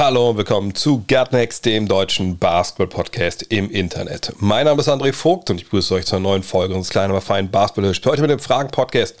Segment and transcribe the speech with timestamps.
[0.00, 4.32] Hallo und willkommen zu Gerdnext, dem deutschen Basketball-Podcast im Internet.
[4.38, 7.20] Mein Name ist André Vogt und ich begrüße euch zur neuen Folge unseres kleinen, aber
[7.20, 8.12] feinen Basketball-Hörspiels.
[8.12, 9.16] Heute mit dem Fragen-Podcast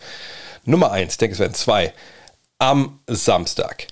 [0.64, 1.12] Nummer 1.
[1.12, 1.92] Ich denke, es werden zwei.
[2.56, 3.88] Am Samstag.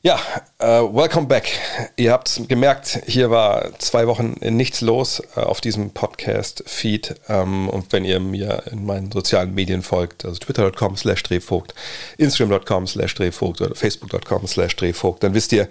[0.00, 0.20] Ja,
[0.60, 1.50] äh, welcome back.
[1.96, 7.16] Ihr habt gemerkt, hier war zwei Wochen nichts los äh, auf diesem Podcast-Feed.
[7.28, 11.74] Ähm, und wenn ihr mir in meinen sozialen Medien folgt, also twitter.com slash drehvogt,
[12.16, 15.66] instagram.com slash drehvogt oder facebook.com slash drehvogt, dann wisst ihr,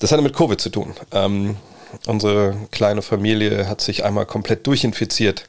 [0.00, 0.92] das hatte mit Covid zu tun.
[1.12, 1.56] Ähm,
[2.08, 5.44] unsere kleine Familie hat sich einmal komplett durchinfiziert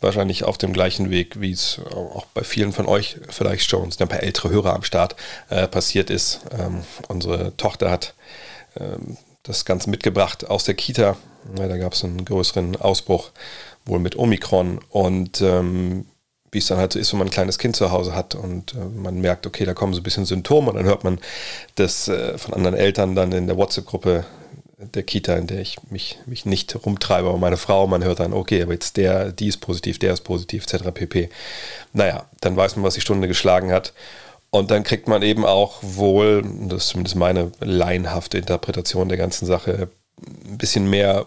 [0.00, 4.02] wahrscheinlich auf dem gleichen Weg, wie es auch bei vielen von euch vielleicht schon, sind
[4.02, 5.16] ein paar ältere Hörer am Start,
[5.50, 6.40] äh, passiert ist.
[6.58, 8.14] Ähm, unsere Tochter hat
[8.78, 11.16] ähm, das Ganze mitgebracht aus der Kita.
[11.58, 13.30] Ja, da gab es einen größeren Ausbruch,
[13.84, 14.80] wohl mit Omikron.
[14.90, 16.06] Und ähm,
[16.52, 18.74] wie es dann halt so ist, wenn man ein kleines Kind zu Hause hat und
[18.74, 21.18] äh, man merkt, okay, da kommen so ein bisschen Symptome und dann hört man
[21.74, 24.24] das äh, von anderen Eltern dann in der WhatsApp-Gruppe
[24.78, 28.32] der Kita, in der ich mich, mich nicht rumtreibe, aber meine Frau, man hört dann,
[28.32, 30.90] okay, aber jetzt der, die ist positiv, der ist positiv, etc.
[30.94, 31.30] pp.
[31.92, 33.92] Naja, dann weiß man, was die Stunde geschlagen hat.
[34.50, 39.46] Und dann kriegt man eben auch wohl, das ist zumindest meine laienhafte Interpretation der ganzen
[39.46, 39.88] Sache,
[40.46, 41.26] ein bisschen mehr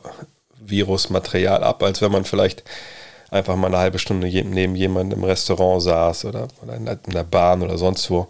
[0.59, 2.63] Virusmaterial ab, als wenn man vielleicht
[3.29, 7.77] einfach mal eine halbe Stunde neben jemandem im Restaurant saß oder, in der Bahn oder
[7.77, 8.27] sonst wo.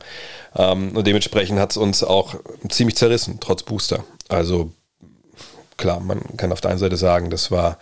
[0.56, 2.35] Ähm, und dementsprechend hat es uns auch
[2.69, 4.03] ziemlich zerrissen, trotz Booster.
[4.28, 4.72] Also
[5.81, 7.77] klar, man kann auf der einen Seite sagen, das war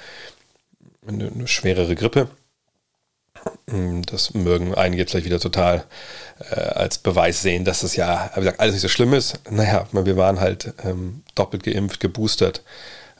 [1.08, 2.30] eine, eine schwerere Grippe.
[3.67, 5.85] Das mögen einige jetzt gleich wieder total
[6.51, 9.40] äh, als Beweis sehen, dass das ja, wie gesagt, alles nicht so schlimm ist.
[9.50, 12.63] Naja, wir waren halt ähm, doppelt geimpft, geboostert.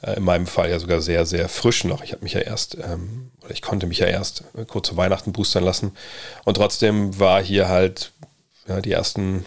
[0.02, 2.04] Äh, in meinem Fall ja sogar sehr, sehr frisch noch.
[2.04, 4.98] Ich habe mich ja erst, ähm, oder ich konnte mich ja erst äh, kurz zu
[4.98, 5.92] Weihnachten boostern lassen.
[6.44, 8.12] Und trotzdem war hier halt
[8.68, 9.46] ja, die ersten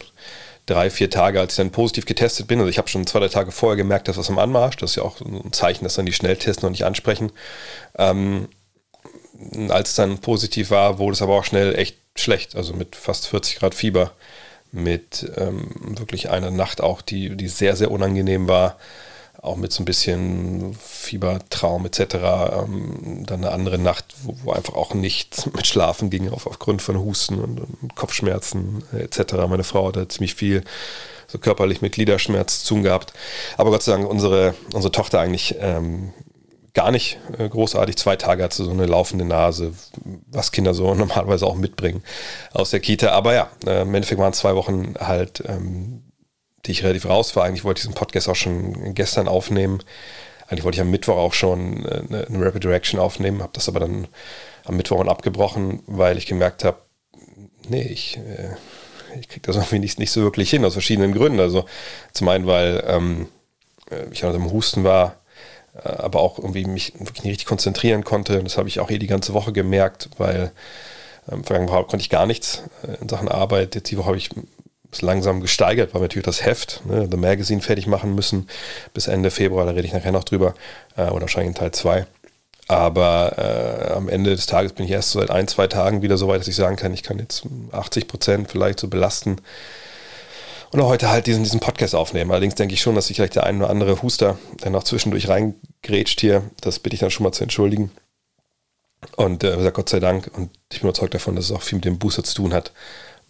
[0.67, 2.59] drei, vier Tage, als ich dann positiv getestet bin.
[2.59, 4.77] Also ich habe schon zwei, drei Tage vorher gemerkt, dass was am Anmarsch.
[4.77, 7.33] Das ist ja auch ein Zeichen, dass dann die Schnelltests noch nicht ansprechen.
[7.99, 8.49] Ähm,
[9.69, 12.55] als es dann positiv war, wurde es aber auch schnell echt schlecht.
[12.55, 14.13] Also mit fast 40 Grad Fieber.
[14.75, 15.69] Mit ähm,
[15.99, 18.79] wirklich einer Nacht auch, die, die sehr, sehr unangenehm war
[19.43, 22.01] auch mit so ein bisschen Fiebertraum etc.
[22.15, 26.81] Ähm, dann eine andere Nacht, wo, wo, einfach auch nichts mit Schlafen ging, auf, aufgrund
[26.81, 29.35] von Husten und, und Kopfschmerzen etc.
[29.49, 30.63] Meine Frau hatte ziemlich viel
[31.27, 33.13] so körperlich mit Gliederschmerz zu tun gehabt.
[33.57, 36.13] Aber Gott sei Dank unsere, unsere Tochter eigentlich ähm,
[36.73, 37.97] gar nicht äh, großartig.
[37.97, 39.75] Zwei Tage hat sie so eine laufende Nase,
[40.31, 42.05] was Kinder so normalerweise auch mitbringen
[42.53, 43.11] aus der Kita.
[43.11, 46.05] Aber ja, äh, im Endeffekt waren zwei Wochen halt ähm,
[46.67, 47.45] die ich relativ raus war.
[47.45, 49.83] Eigentlich wollte ich diesen Podcast auch schon gestern aufnehmen.
[50.47, 53.69] Eigentlich wollte ich am Mittwoch auch schon äh, eine, eine Rapid Direction aufnehmen, habe das
[53.69, 54.07] aber dann
[54.65, 56.79] am Mittwoch abgebrochen, weil ich gemerkt habe,
[57.69, 58.55] nee, ich, äh,
[59.19, 61.41] ich kriege das irgendwie nicht, nicht so wirklich hin, aus verschiedenen Gründen.
[61.41, 61.65] Also
[62.13, 63.29] zum einen, weil ähm,
[63.91, 65.17] äh, ich an einem Husten war,
[65.75, 68.43] aber auch irgendwie mich wirklich nicht richtig konzentrieren konnte.
[68.43, 70.53] Das habe ich auch hier die ganze Woche gemerkt, weil
[71.31, 72.65] ähm, vergangene Woche konnte ich gar nichts
[73.01, 73.75] in Sachen Arbeit.
[73.75, 74.29] Jetzt die Woche habe ich
[75.01, 78.49] langsam gesteigert, weil wir natürlich das Heft, ne, The Magazine, fertig machen müssen
[78.93, 79.65] bis Ende Februar.
[79.65, 80.55] Da rede ich nachher noch drüber.
[80.97, 82.07] Äh, oder wahrscheinlich in Teil 2.
[82.69, 86.29] Aber äh, am Ende des Tages bin ich erst seit ein, zwei Tagen wieder so
[86.29, 89.41] weit, dass ich sagen kann, ich kann jetzt 80 Prozent vielleicht so belasten.
[90.71, 92.31] Und auch heute halt diesen, diesen Podcast aufnehmen.
[92.31, 95.29] Allerdings denke ich schon, dass sich vielleicht der ein oder andere Huster dann noch zwischendurch
[95.29, 96.45] reingrätscht hier.
[96.61, 97.91] Das bitte ich dann schon mal zu entschuldigen.
[99.17, 101.85] Und äh, Gott sei Dank, und ich bin überzeugt davon, dass es auch viel mit
[101.85, 102.73] dem Booster zu tun hat,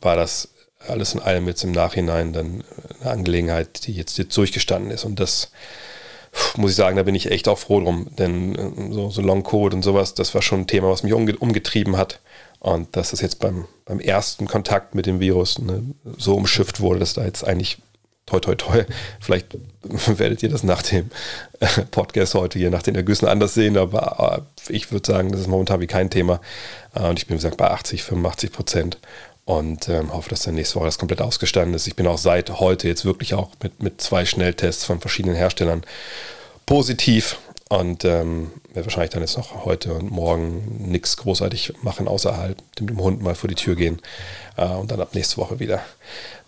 [0.00, 0.50] war das
[0.88, 2.64] alles in allem jetzt im Nachhinein dann
[3.00, 5.04] eine Angelegenheit, die jetzt, jetzt durchgestanden ist.
[5.04, 5.50] Und das
[6.56, 8.08] muss ich sagen, da bin ich echt auch froh drum.
[8.18, 11.12] Denn äh, so, so Long Code und sowas, das war schon ein Thema, was mich
[11.12, 12.20] umge umgetrieben hat.
[12.58, 15.82] Und dass das jetzt beim, beim ersten Kontakt mit dem Virus ne,
[16.16, 17.78] so umschifft wurde, dass da jetzt eigentlich
[18.26, 18.84] toi toi toi,
[19.20, 19.58] vielleicht
[20.18, 21.10] werdet ihr das nach dem
[21.60, 25.40] äh, Podcast heute hier nach den Ergüssen anders sehen, aber äh, ich würde sagen, das
[25.40, 26.40] ist momentan wie kein Thema.
[26.94, 28.98] Und ich bin, wie gesagt, bei 80, 85 Prozent
[29.44, 31.86] und ähm, hoffe, dass dann nächste Woche das komplett ausgestanden ist.
[31.86, 35.82] Ich bin auch seit heute jetzt wirklich auch mit, mit zwei Schnelltests von verschiedenen Herstellern
[36.66, 42.56] positiv und ähm, werde wahrscheinlich dann jetzt noch heute und morgen nichts großartig machen, außerhalb
[42.76, 44.00] dem, dem Hund mal vor die Tür gehen
[44.56, 45.82] äh, und dann ab nächste Woche wieder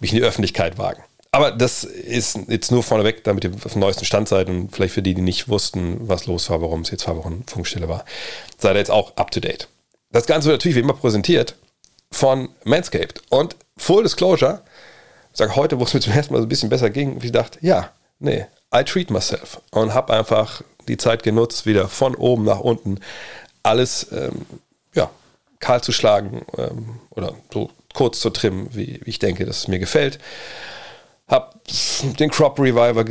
[0.01, 1.03] mich in die Öffentlichkeit wagen.
[1.33, 4.95] Aber das ist jetzt nur vorneweg, damit ihr auf dem neuesten Stand seid und vielleicht
[4.95, 8.05] für die, die nicht wussten, was los war, warum es jetzt zwei Wochen Funkstille war,
[8.57, 9.67] seid ihr jetzt auch up to date.
[10.13, 11.57] Das Ganze wird natürlich wie immer präsentiert
[12.15, 13.23] von Manscaped.
[13.29, 14.63] Und Full Disclosure,
[15.33, 17.33] ich sage heute, wo es mir zum ersten Mal so ein bisschen besser ging, ich
[17.33, 17.91] dachte, ja,
[18.21, 23.01] nee, I treat myself und habe einfach die Zeit genutzt, wieder von oben nach unten
[23.63, 24.47] alles ähm,
[24.95, 25.11] ja,
[25.59, 29.69] kahl zu schlagen ähm, oder so kurz zu trimmen, wie, wie ich denke, dass es
[29.69, 30.19] mir gefällt.
[31.27, 31.59] Hab
[32.19, 33.03] den Crop Reviver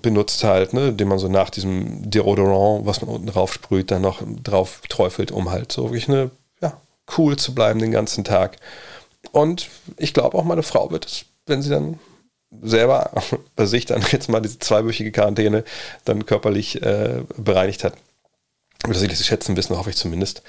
[0.00, 4.02] benutzt halt, ne, den man so nach diesem Deodorant, was man unten drauf sprüht, dann
[4.02, 6.30] noch drauf träufelt, um halt so wirklich eine,
[7.18, 8.56] cool zu bleiben den ganzen Tag.
[9.32, 11.98] Und ich glaube auch meine Frau wird es, wenn sie dann
[12.62, 13.10] selber
[13.56, 15.64] bei sich dann jetzt mal diese zweiwöchige Quarantäne
[16.04, 17.94] dann körperlich äh, bereinigt hat,
[18.86, 20.42] wird das zu schätzen wissen, hoffe ich zumindest.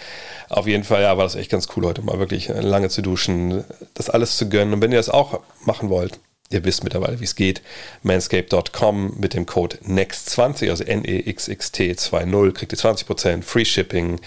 [0.47, 3.65] Auf jeden Fall, ja, war das echt ganz cool heute mal wirklich lange zu duschen,
[3.93, 4.73] das alles zu gönnen.
[4.73, 6.17] Und wenn ihr das auch machen wollt,
[6.51, 7.61] Ihr wisst mittlerweile, wie es geht.
[8.03, 14.19] Manscape.com mit dem Code NEXT20, also N-E-X-X-T-2-0, kriegt ihr 20% Free Shipping,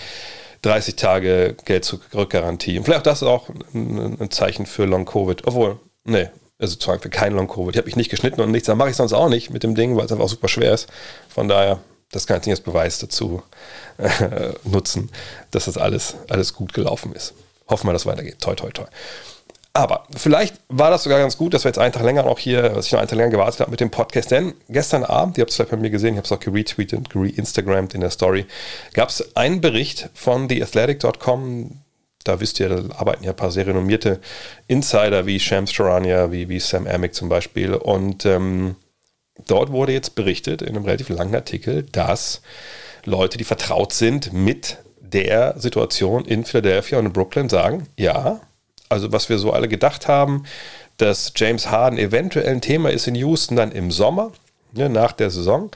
[0.64, 2.78] 30 Tage Geld zurückgarantie.
[2.78, 5.46] Und vielleicht das ist auch ein, Zeichen für Long Covid.
[5.46, 6.28] Obwohl, nee,
[6.58, 7.74] also zwar für kein Long Covid.
[7.74, 9.74] Ich habe mich nicht geschnitten und nichts, dann mache ich sonst auch nicht mit dem
[9.74, 10.88] Ding, weil es einfach super schwer ist.
[11.28, 11.80] Von daher,
[12.10, 13.42] das kann ich nicht als Beweis dazu
[13.98, 15.10] äh, nutzen,
[15.50, 17.34] dass das alles, alles gut gelaufen ist.
[17.68, 18.40] Hoffen wir, dass es weitergeht.
[18.40, 18.86] Toi, toi, toi.
[19.76, 22.62] Aber vielleicht war das sogar ganz gut, dass wir jetzt einen Tag länger noch hier,
[22.62, 24.30] dass ich noch einen Tag länger gewartet habe mit dem Podcast.
[24.30, 27.10] Denn gestern Abend, ihr habt es vielleicht bei mir gesehen, ich habe es auch geretweetet,
[27.10, 28.46] gereinstagrammt in der Story,
[28.92, 31.80] gab es einen Bericht von TheAthletic.com.
[32.22, 34.20] Da wisst ihr, da arbeiten ja ein paar sehr renommierte
[34.68, 37.74] Insider wie Shams Charania, wie, wie Sam Amick zum Beispiel.
[37.74, 38.76] Und ähm,
[39.48, 42.42] dort wurde jetzt berichtet in einem relativ langen Artikel, dass
[43.04, 48.40] Leute, die vertraut sind mit der Situation in Philadelphia und in Brooklyn, sagen, ja,
[48.94, 50.44] also was wir so alle gedacht haben,
[50.96, 54.30] dass James Harden eventuell ein Thema ist in Houston dann im Sommer,
[54.72, 55.70] ne, nach der Saison.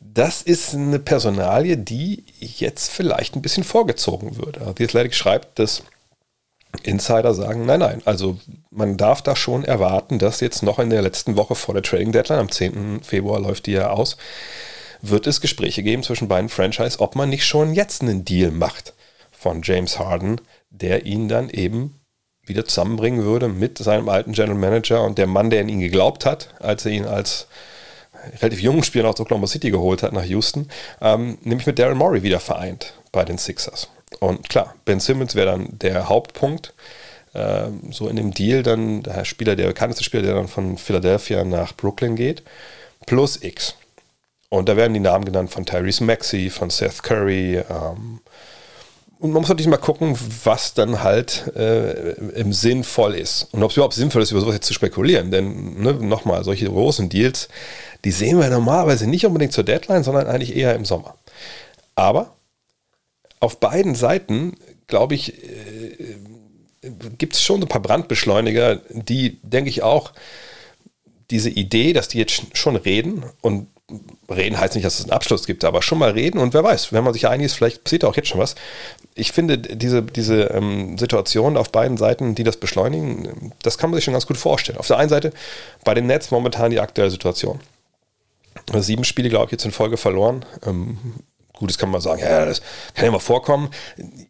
[0.00, 4.74] Das ist eine Personalie, die jetzt vielleicht ein bisschen vorgezogen würde.
[4.78, 5.82] Die Athletic schreibt, dass
[6.84, 8.38] Insider sagen, nein, nein, also
[8.70, 12.12] man darf da schon erwarten, dass jetzt noch in der letzten Woche vor der Trading
[12.12, 13.02] Deadline, am 10.
[13.02, 14.16] Februar läuft die ja aus,
[15.02, 18.92] wird es Gespräche geben zwischen beiden Franchise, ob man nicht schon jetzt einen Deal macht
[19.32, 20.40] von James Harden,
[20.70, 21.97] der ihn dann eben
[22.48, 26.26] wieder zusammenbringen würde mit seinem alten General Manager und der Mann, der in ihn geglaubt
[26.26, 27.46] hat, als er ihn als
[28.40, 30.68] relativ jungen Spieler aus Oklahoma City geholt hat nach Houston,
[31.00, 33.88] ähm, nämlich mit Darren Morey wieder vereint bei den Sixers.
[34.20, 36.74] Und klar, Ben Simmons wäre dann der Hauptpunkt.
[37.34, 41.44] Ähm, so in dem Deal dann der Spieler, der bekannteste Spieler, der dann von Philadelphia
[41.44, 42.42] nach Brooklyn geht,
[43.06, 43.74] plus X.
[44.48, 48.20] Und da werden die Namen genannt von Tyrese Maxey, von Seth Curry, ähm,
[49.20, 53.48] und man muss natürlich mal gucken, was dann halt äh, im sinnvoll ist.
[53.52, 55.32] Und ob es überhaupt sinnvoll ist, über sowas jetzt zu spekulieren.
[55.32, 57.48] Denn ne, nochmal, solche großen Deals,
[58.04, 61.16] die sehen wir normalerweise nicht unbedingt zur Deadline, sondern eigentlich eher im Sommer.
[61.96, 62.36] Aber
[63.40, 64.56] auf beiden Seiten,
[64.86, 66.16] glaube ich, äh,
[67.18, 70.12] gibt es schon ein paar Brandbeschleuniger, die, denke ich, auch
[71.30, 73.66] diese Idee, dass die jetzt schon reden und
[74.30, 76.92] reden heißt nicht, dass es einen Abschluss gibt, aber schon mal reden und wer weiß,
[76.92, 78.54] wenn man sich einig ist, vielleicht passiert auch jetzt schon was.
[79.18, 83.96] Ich finde, diese, diese ähm, Situation auf beiden Seiten, die das beschleunigen, das kann man
[83.96, 84.78] sich schon ganz gut vorstellen.
[84.78, 85.32] Auf der einen Seite
[85.84, 87.60] bei den Nets momentan die aktuelle Situation.
[88.74, 90.44] Sieben Spiele, glaube ich, jetzt in Folge verloren.
[90.64, 90.98] Ähm,
[91.52, 92.62] gut, das kann man sagen, ja, das
[92.94, 93.70] kann ja mal vorkommen.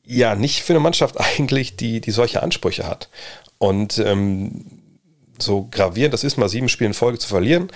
[0.04, 3.08] Ja, nicht für eine Mannschaft eigentlich, die, die solche Ansprüche hat.
[3.58, 4.64] Und ähm,
[5.38, 7.70] so gravierend das ist, mal sieben Spiele in Folge zu verlieren,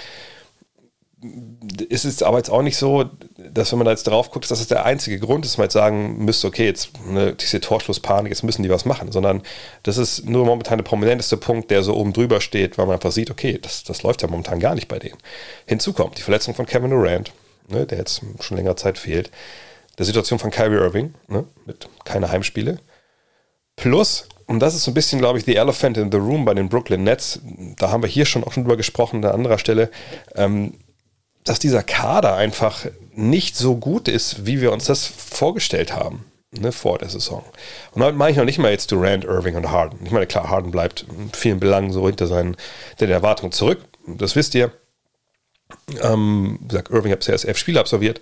[1.89, 3.05] ist es aber jetzt auch nicht so,
[3.37, 5.75] dass wenn man da jetzt drauf guckt, dass das der einzige Grund ist, man jetzt
[5.75, 9.43] sagen müsste, okay, jetzt ne, diese Torschlusspanik, jetzt müssen die was machen, sondern
[9.85, 13.13] das ist nur momentan der prominenteste Punkt, der so oben drüber steht, weil man einfach
[13.13, 15.19] sieht, okay, das, das läuft ja momentan gar nicht bei denen.
[15.67, 17.33] Hinzu kommt die Verletzung von Kevin Durant,
[17.69, 19.31] ne, der jetzt schon länger Zeit fehlt,
[19.99, 22.79] der Situation von Kyrie Irving, ne, mit keine Heimspiele,
[23.77, 26.53] plus und das ist so ein bisschen, glaube ich, the elephant in the room bei
[26.53, 27.41] den Brooklyn Nets.
[27.79, 29.91] Da haben wir hier schon auch schon drüber gesprochen, an anderer Stelle.
[30.35, 30.75] Ähm,
[31.45, 36.73] dass dieser Kader einfach nicht so gut ist, wie wir uns das vorgestellt haben ne,
[36.73, 37.45] vor der Saison.
[37.93, 39.99] Und damit meine ich noch nicht mal jetzt Durant, Irving und Harden.
[40.05, 42.57] Ich meine, klar, Harden bleibt in vielen Belangen so hinter seinen
[43.01, 43.81] den Erwartungen zurück.
[44.07, 44.71] Das wisst ihr.
[46.03, 48.21] Ähm, wie gesagt, Irving hat bisher elf Spiele absolviert.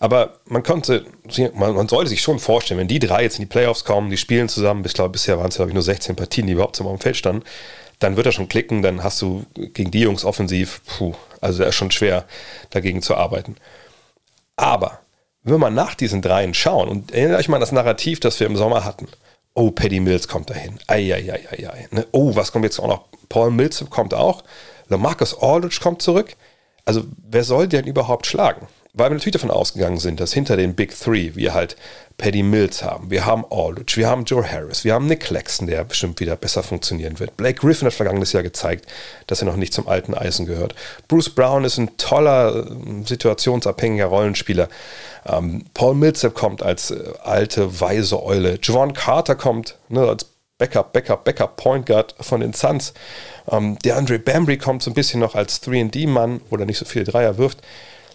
[0.00, 1.06] Aber man konnte,
[1.54, 4.18] man, man, sollte sich schon vorstellen, wenn die drei jetzt in die Playoffs kommen, die
[4.18, 6.98] spielen zusammen, bis, glaub, bisher waren es, glaube ich, nur 16 Partien, die überhaupt zum
[6.98, 7.42] Feld standen,
[8.00, 11.68] dann wird er schon klicken, dann hast du gegen die Jungs offensiv, puh, also da
[11.68, 12.24] ist schon schwer
[12.70, 13.56] dagegen zu arbeiten.
[14.56, 15.00] Aber
[15.42, 18.46] wenn wir nach diesen dreien schauen und erinnert euch mal an das Narrativ, das wir
[18.46, 19.08] im Sommer hatten.
[19.54, 20.78] Oh, Paddy Mills kommt dahin.
[20.86, 21.88] Eieieiei.
[21.90, 22.06] Ne?
[22.12, 23.04] Oh, was kommt jetzt auch noch?
[23.28, 24.44] Paul Mills kommt auch.
[24.88, 26.36] Lamarcus Aldridge kommt zurück.
[26.84, 28.66] Also, wer soll denn überhaupt schlagen?
[28.92, 31.76] Weil wir natürlich davon ausgegangen sind, dass hinter den Big Three wir halt
[32.18, 35.84] Paddy Mills haben, wir haben Aldridge, wir haben Joe Harris, wir haben Nick Claxton, der
[35.84, 37.36] bestimmt wieder besser funktionieren wird.
[37.36, 38.86] Blake Griffin hat vergangenes Jahr gezeigt,
[39.26, 40.74] dass er noch nicht zum alten Eisen gehört.
[41.08, 44.68] Bruce Brown ist ein toller, äh, situationsabhängiger Rollenspieler.
[45.24, 48.58] Ähm, Paul Millsap kommt als äh, alte, weise Eule.
[48.60, 50.26] Javon Carter kommt ne, als
[50.58, 52.92] Backup, Backup, Backup Point Guard von den Suns.
[53.50, 56.84] Ähm, der Andre Bambry kommt so ein bisschen noch als 3D-Mann, wo er nicht so
[56.84, 57.62] viele Dreier wirft.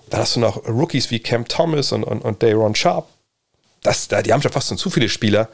[0.09, 3.07] Dann hast du noch Rookies wie Cam Thomas und, und, und Dayron Sharp,
[3.81, 5.47] das, die haben schon fast schon zu viele Spieler,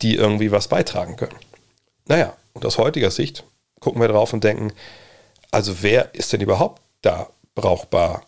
[0.00, 1.36] die irgendwie was beitragen können.
[2.06, 3.44] Naja, und aus heutiger Sicht
[3.80, 4.72] gucken wir drauf und denken,
[5.50, 8.24] also wer ist denn überhaupt da brauchbar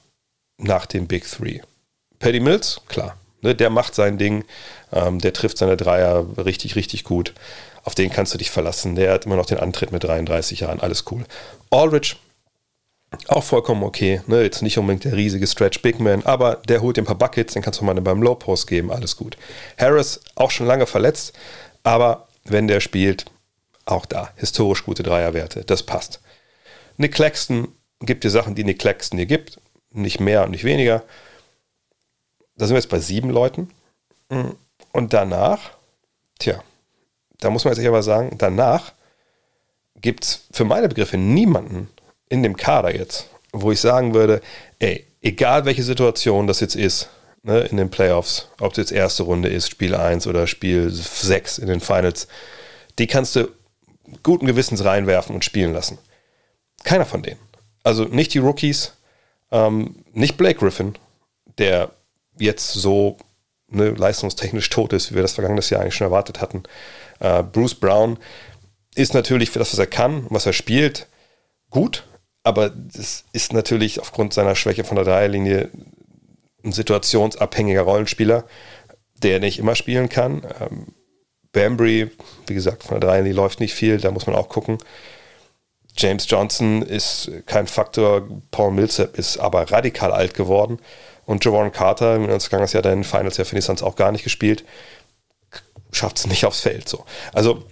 [0.59, 1.61] nach dem Big Three?
[2.18, 4.45] Paddy Mills, klar, ne, der macht sein Ding,
[4.92, 7.33] ähm, der trifft seine Dreier richtig, richtig gut.
[7.83, 8.97] Auf den kannst du dich verlassen.
[8.97, 11.25] Der hat immer noch den Antritt mit 33 Jahren, alles cool.
[11.71, 12.16] Aldridge,
[13.28, 14.20] auch vollkommen okay.
[14.26, 14.42] Ne?
[14.42, 17.54] Jetzt nicht unbedingt der riesige Stretch Big Man, aber der holt dir ein paar Buckets,
[17.54, 19.37] den kannst du mal beim Low Post geben, alles gut.
[19.78, 21.32] Harris auch schon lange verletzt,
[21.82, 23.26] aber wenn der spielt,
[23.85, 26.20] auch da historisch gute Dreierwerte, das passt.
[26.96, 27.68] Nick Claxton
[28.00, 29.61] gibt dir Sachen, die Nick Claxton dir gibt,
[29.92, 31.02] nicht mehr und nicht weniger.
[32.56, 33.70] Da sind wir jetzt bei sieben Leuten.
[34.92, 35.70] Und danach,
[36.38, 36.62] tja,
[37.40, 38.92] da muss man jetzt aber sagen, danach
[40.00, 41.88] gibt es für meine Begriffe niemanden,
[42.28, 44.40] in dem Kader jetzt, wo ich sagen würde,
[44.78, 47.09] ey, egal welche Situation das jetzt ist,
[47.42, 51.59] ne, in den Playoffs, ob es jetzt erste Runde ist, Spiel 1 oder Spiel 6
[51.59, 52.28] in den Finals,
[52.99, 53.49] die kannst du
[54.23, 55.99] guten Gewissens reinwerfen und spielen lassen.
[56.85, 57.40] Keiner von denen.
[57.83, 58.92] Also nicht die Rookies,
[59.50, 60.97] ähm, nicht Blake Griffin,
[61.59, 61.90] der
[62.38, 63.16] jetzt so
[63.68, 66.64] ne, leistungstechnisch tot ist, wie wir das vergangenes Jahr eigentlich schon erwartet hatten.
[67.21, 68.18] Äh, Bruce Brown
[68.95, 71.06] ist natürlich für das, was er kann, was er spielt,
[71.71, 72.04] gut,
[72.47, 75.69] aber das ist natürlich aufgrund seiner Schwäche von der Dreierlinie
[76.65, 78.45] ein situationsabhängiger Rollenspieler,
[79.21, 80.47] der nicht immer spielen kann.
[80.61, 80.95] Ähm,
[81.50, 82.09] Bambry,
[82.47, 84.79] wie gesagt, von der Dreierlinie läuft nicht viel, da muss man auch gucken.
[85.97, 90.79] James Johnson ist kein Faktor, Paul Millsap ist aber radikal alt geworden.
[91.25, 94.12] Und Javon Carter, in uns vergangenes Jahr den Finals ja für die Suns auch gar
[94.12, 94.65] nicht gespielt,
[95.91, 96.88] schafft es nicht aufs Feld.
[96.88, 97.07] So.
[97.33, 97.65] Also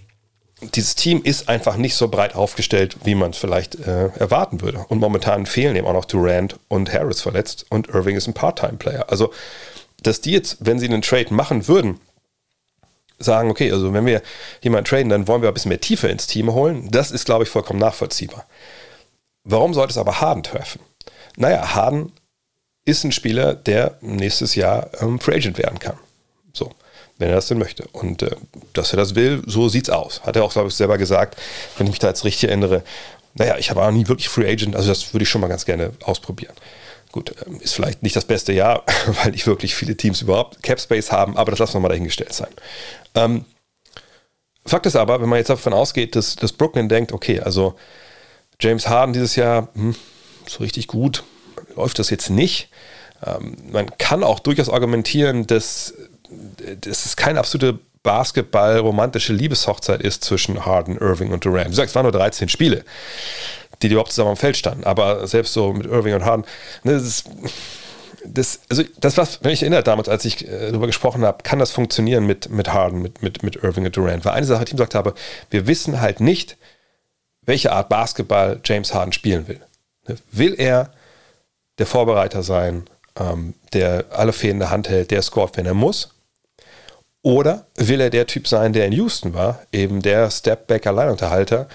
[0.61, 4.85] dieses Team ist einfach nicht so breit aufgestellt, wie man es vielleicht äh, erwarten würde.
[4.87, 9.09] Und momentan fehlen eben auch noch Durant und Harris verletzt und Irving ist ein Part-Time-Player.
[9.09, 9.33] Also,
[10.01, 11.99] dass die jetzt, wenn sie einen Trade machen würden,
[13.19, 14.21] sagen, okay, also wenn wir
[14.61, 17.43] jemanden traden, dann wollen wir ein bisschen mehr Tiefe ins Team holen, das ist, glaube
[17.43, 18.45] ich, vollkommen nachvollziehbar.
[19.43, 20.79] Warum sollte es aber Harden treffen?
[21.37, 22.11] Naja, Harden
[22.85, 25.97] ist ein Spieler, der nächstes Jahr ähm, Free Agent werden kann.
[26.53, 26.71] So
[27.17, 27.87] wenn er das denn möchte.
[27.91, 28.35] Und äh,
[28.73, 30.21] dass er das will, so sieht's aus.
[30.23, 31.39] Hat er auch, glaube ich, selber gesagt,
[31.77, 32.83] wenn ich mich da jetzt richtig erinnere.
[33.33, 35.65] Naja, ich habe auch nie wirklich Free Agent, also das würde ich schon mal ganz
[35.65, 36.53] gerne ausprobieren.
[37.11, 38.83] Gut, ähm, ist vielleicht nicht das beste Jahr,
[39.23, 42.33] weil nicht wirklich viele Teams überhaupt Cap Space haben, aber das lassen wir mal dahingestellt
[42.33, 42.51] sein.
[43.13, 43.45] Ähm,
[44.65, 47.75] Fakt ist aber, wenn man jetzt davon ausgeht, dass, dass Brooklyn denkt, okay, also
[48.59, 49.95] James Harden dieses Jahr, hm,
[50.47, 51.23] so richtig gut
[51.75, 52.69] läuft das jetzt nicht.
[53.25, 55.93] Ähm, man kann auch durchaus argumentieren, dass
[56.81, 61.69] dass es keine absolute Basketball-romantische Liebeshochzeit ist zwischen Harden, Irving und Durant.
[61.69, 62.85] Du sagst, es waren nur 13 Spiele,
[63.81, 64.83] die, überhaupt zusammen am Feld standen.
[64.83, 66.45] Aber selbst so mit Irving und Harden,
[66.83, 67.29] ne, das ist,
[68.23, 71.59] das, also das was, wenn ich erinnere damals, als ich äh, darüber gesprochen habe, kann
[71.59, 74.23] das funktionieren mit, mit Harden, mit, mit, mit Irving und Durant.
[74.23, 75.15] Weil eine Sache, die ich gesagt habe,
[75.49, 76.57] wir wissen halt nicht,
[77.41, 79.61] welche Art Basketball James Harden spielen will.
[80.07, 80.91] Ne, will er
[81.79, 82.87] der Vorbereiter sein,
[83.19, 86.14] ähm, der alle Fäden in der Hand hält, der scoret, wenn er muss?
[87.25, 91.67] Oder will er der Typ sein, der in Houston war, eben der Stepback-Alleinunterhalter,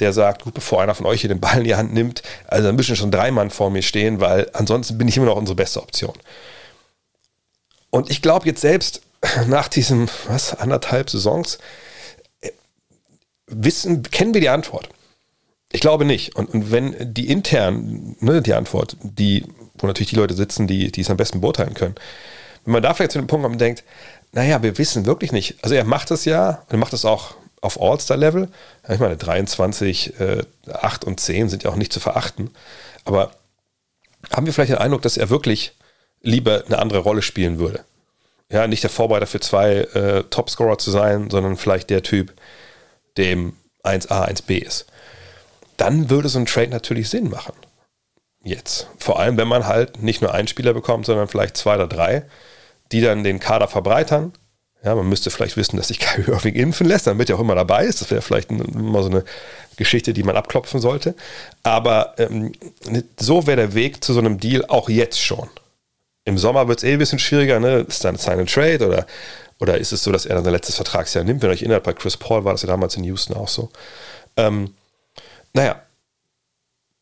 [0.00, 2.66] der sagt, gut, bevor einer von euch hier den Ball in die Hand nimmt, also
[2.66, 5.54] dann müssen schon drei Mann vor mir stehen, weil ansonsten bin ich immer noch unsere
[5.54, 6.14] beste Option.
[7.90, 9.02] Und ich glaube jetzt selbst
[9.46, 11.58] nach diesen, was, anderthalb Saisons,
[12.40, 12.50] äh,
[13.46, 14.88] wissen, kennen wir die Antwort.
[15.70, 16.34] Ich glaube nicht.
[16.34, 20.90] Und, und wenn die intern, ne, die Antwort, die, wo natürlich die Leute sitzen, die,
[20.90, 21.94] die es am besten beurteilen können,
[22.64, 23.84] wenn man da vielleicht zu dem Punkt kommt und denkt,
[24.32, 25.56] naja, wir wissen wirklich nicht.
[25.62, 28.48] Also er macht es ja, er macht es auch auf All-Star-Level.
[28.88, 32.50] Ich meine, 23, äh, 8 und 10 sind ja auch nicht zu verachten.
[33.04, 33.32] Aber
[34.30, 35.72] haben wir vielleicht den Eindruck, dass er wirklich
[36.20, 37.84] lieber eine andere Rolle spielen würde?
[38.50, 42.32] Ja, nicht der Vorbereiter für zwei äh, Topscorer zu sein, sondern vielleicht der Typ,
[43.16, 43.54] dem
[43.84, 44.86] 1A, 1B ist.
[45.76, 47.54] Dann würde so ein Trade natürlich Sinn machen.
[48.42, 48.88] Jetzt.
[48.98, 52.24] Vor allem, wenn man halt nicht nur einen Spieler bekommt, sondern vielleicht zwei oder drei
[52.92, 54.32] die dann den Kader verbreitern,
[54.84, 57.54] Ja, man müsste vielleicht wissen, dass sich Kyrie Irving impfen lässt, damit er auch immer
[57.54, 58.00] dabei ist.
[58.00, 59.24] Das wäre vielleicht immer so eine
[59.76, 61.14] Geschichte, die man abklopfen sollte.
[61.62, 62.52] Aber ähm,
[63.18, 65.48] so wäre der Weg zu so einem Deal auch jetzt schon.
[66.24, 67.86] Im Sommer wird es eh ein bisschen schwieriger, ne?
[67.88, 69.06] Ist dann Sign and Trade oder,
[69.60, 71.42] oder ist es so, dass er dann sein letztes Vertragsjahr nimmt?
[71.42, 73.70] Wenn ihr euch erinnert, bei Chris Paul war das ja damals in Houston auch so.
[74.36, 74.74] Ähm,
[75.54, 75.82] naja,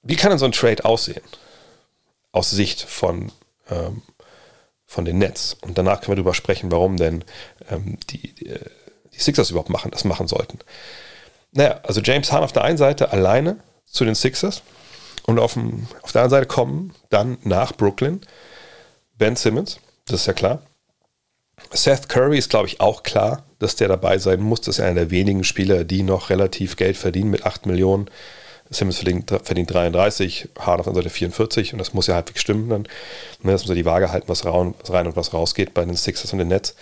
[0.03, 1.23] wie kann denn so ein Trade aussehen?
[2.31, 3.33] Aus Sicht von
[3.69, 4.03] ähm,
[4.87, 5.57] von den Nets.
[5.63, 7.25] Und danach können wir darüber sprechen, warum denn
[7.71, 8.55] ähm, die, die,
[9.13, 10.59] die, Sixers überhaupt machen, das machen sollten.
[11.53, 14.63] Naja, also James Hahn auf der einen Seite alleine zu den Sixers
[15.25, 18.21] und auf, dem, auf der anderen Seite kommen dann nach Brooklyn
[19.19, 20.63] Ben Simmons, das ist ja klar.
[21.73, 24.61] Seth Curry ist, glaube ich, auch klar, dass der dabei sein muss.
[24.61, 28.11] Das ist einer der wenigen Spieler, die noch relativ Geld verdienen mit 8 Millionen.
[28.71, 32.69] Simmons verdient, verdient 33, Harden auf der Seite 44 und das muss ja halbwegs stimmen
[32.69, 32.83] dann.
[33.43, 34.75] Ne, das muss ja die Waage halten, was rein,
[35.07, 36.75] und was rausgeht bei den Sixers und den Nets.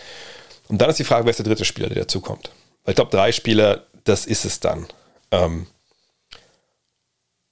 [0.69, 2.51] Und dann ist die Frage, wer ist der dritte Spieler, der dazukommt?
[2.87, 4.87] Ich glaube, drei Spieler, das ist es dann.
[5.31, 5.67] Ähm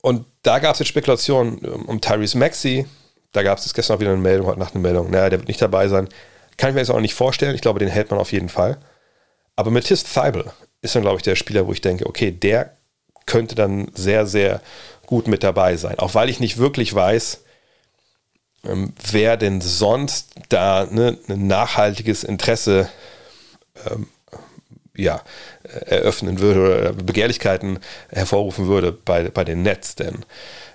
[0.02, 2.86] und da gab es jetzt Spekulationen um Tyrese Maxey.
[3.32, 5.10] Da gab es gestern auch wieder eine Meldung, heute Nacht eine Meldung.
[5.10, 6.08] Naja, der wird nicht dabei sein.
[6.56, 7.54] Kann ich mir jetzt auch nicht vorstellen.
[7.54, 8.78] Ich glaube, den hält man auf jeden Fall.
[9.56, 12.76] Aber Matisse Thibel ist dann, glaube ich, der Spieler, wo ich denke, okay, der
[13.26, 14.60] könnte dann sehr, sehr
[15.06, 15.98] gut mit dabei sein.
[15.98, 17.42] Auch weil ich nicht wirklich weiß,
[18.64, 22.88] ähm, wer denn sonst da ne, ein nachhaltiges Interesse
[23.90, 24.06] ähm,
[24.94, 25.22] ja,
[25.62, 27.78] eröffnen würde oder Begehrlichkeiten
[28.10, 29.94] hervorrufen würde bei, bei den Nets.
[29.94, 30.24] Denn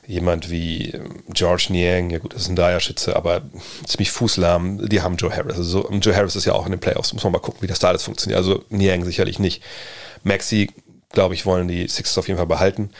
[0.05, 3.41] jemand wie ähm, George Niang, ja gut, das ist ein Dreierschütze, aber
[3.85, 5.57] ziemlich fußlahm, die haben Joe Harris.
[5.57, 7.79] Also Joe Harris ist ja auch in den Playoffs, muss man mal gucken, wie das
[7.79, 8.37] da alles funktioniert.
[8.37, 9.63] Also Niang sicherlich nicht.
[10.23, 10.71] Maxi
[11.17, 12.91] glaube ich, wollen die Sixers auf jeden Fall behalten.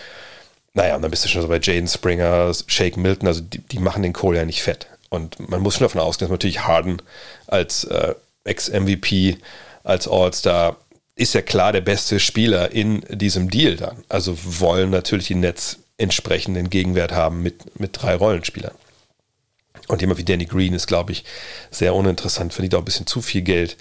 [0.74, 3.78] Naja, und dann bist du schon so bei Jaden Springer, Shake Milton, also die, die
[3.78, 4.88] machen den Kohl ja nicht fett.
[5.10, 7.00] Und man muss schon davon ausgehen, dass natürlich Harden
[7.46, 9.38] als äh, Ex-MVP,
[9.84, 10.78] als All-Star,
[11.16, 14.04] ist ja klar der beste Spieler in diesem Deal dann.
[14.10, 18.74] Also wollen natürlich die Nets entsprechenden Gegenwert haben mit, mit drei Rollenspielern.
[19.90, 21.24] Und jemand wie Danny Green ist, glaube ich,
[21.70, 23.78] sehr uninteressant, verdient auch ein bisschen zu viel Geld.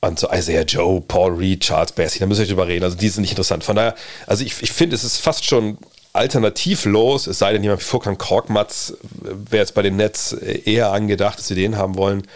[0.00, 2.84] Und so Isaiah Joe, Paul Reed, Charles Bassey, da müssen wir nicht drüber reden.
[2.84, 3.64] Also die sind nicht interessant.
[3.64, 3.94] Von daher,
[4.26, 5.78] also ich, ich finde, es ist fast schon
[6.12, 11.38] alternativlos, es sei denn, jemand wie Furkan Korkmaz wäre jetzt bei den Nets eher angedacht,
[11.38, 12.26] dass sie den haben wollen.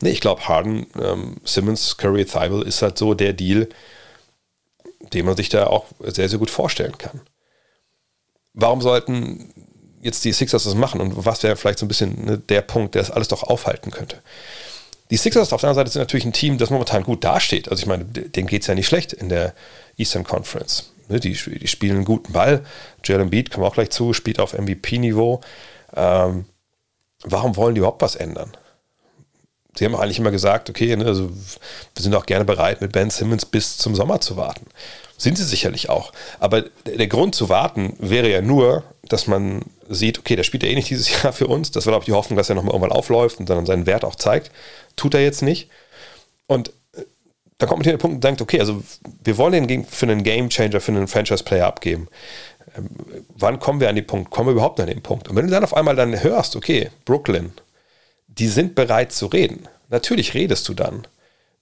[0.00, 3.68] Nee, ich glaube, Harden, ähm, Simmons, Curry, Thibault ist halt so der Deal,
[5.12, 7.20] den man sich da auch sehr, sehr gut vorstellen kann.
[8.54, 9.52] Warum sollten
[10.02, 12.94] jetzt die Sixers das machen und was wäre vielleicht so ein bisschen ne, der Punkt,
[12.94, 14.20] der das alles doch aufhalten könnte?
[15.10, 17.68] Die Sixers auf der anderen Seite sind natürlich ein Team, das momentan gut dasteht.
[17.68, 19.54] Also ich meine, denen geht es ja nicht schlecht in der
[19.96, 20.92] Eastern Conference.
[21.08, 22.64] Ne, die, die, spielen einen guten Ball.
[23.04, 25.40] Jalen Beat, kommen auch gleich zu, spielt auf MVP-Niveau.
[25.94, 26.46] Ähm,
[27.24, 28.52] warum wollen die überhaupt was ändern?
[29.74, 33.10] Sie haben eigentlich immer gesagt, okay, ne, also wir sind auch gerne bereit, mit Ben
[33.10, 34.66] Simmons bis zum Sommer zu warten.
[35.16, 36.12] Sind sie sicherlich auch.
[36.40, 40.68] Aber der Grund zu warten wäre ja nur, dass man sieht, okay, der spielt ja
[40.68, 41.70] eh nicht dieses Jahr für uns.
[41.70, 44.04] Das war, glaube ich, die Hoffnung, dass er nochmal irgendwann aufläuft und dann seinen Wert
[44.04, 44.50] auch zeigt.
[44.96, 45.70] Tut er jetzt nicht.
[46.46, 47.04] Und äh,
[47.58, 48.82] da kommt man hier der Punkt und denkt, okay, also
[49.24, 52.08] wir wollen den für einen Game Changer, für einen Franchise-Player abgeben.
[52.76, 52.88] Ähm,
[53.28, 54.30] wann kommen wir an den Punkt?
[54.30, 55.28] Kommen wir überhaupt an den Punkt?
[55.28, 57.52] Und wenn du dann auf einmal dann hörst, okay, Brooklyn,
[58.28, 59.68] die sind bereit zu reden.
[59.88, 61.06] Natürlich redest du dann.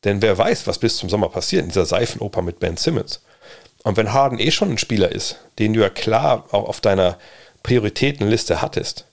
[0.05, 3.21] Denn wer weiß, was bis zum Sommer passiert in dieser Seifenoper mit Ben Simmons.
[3.83, 7.19] Und wenn Harden eh schon ein Spieler ist, den du ja klar auch auf deiner
[7.63, 9.07] Prioritätenliste hattest,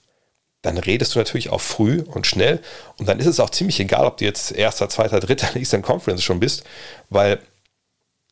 [0.62, 2.60] dann redest du natürlich auch früh und schnell.
[2.98, 5.82] Und dann ist es auch ziemlich egal, ob du jetzt erster, zweiter, dritter in Eastern
[5.82, 6.64] Conference schon bist,
[7.10, 7.40] weil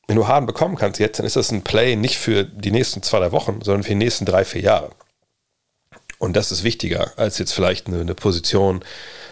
[0.09, 3.03] wenn du Harden bekommen kannst jetzt, dann ist das ein Play nicht für die nächsten
[3.03, 4.91] zwei, drei Wochen, sondern für die nächsten drei, vier Jahre.
[6.19, 8.85] Und das ist wichtiger als jetzt vielleicht eine, eine Position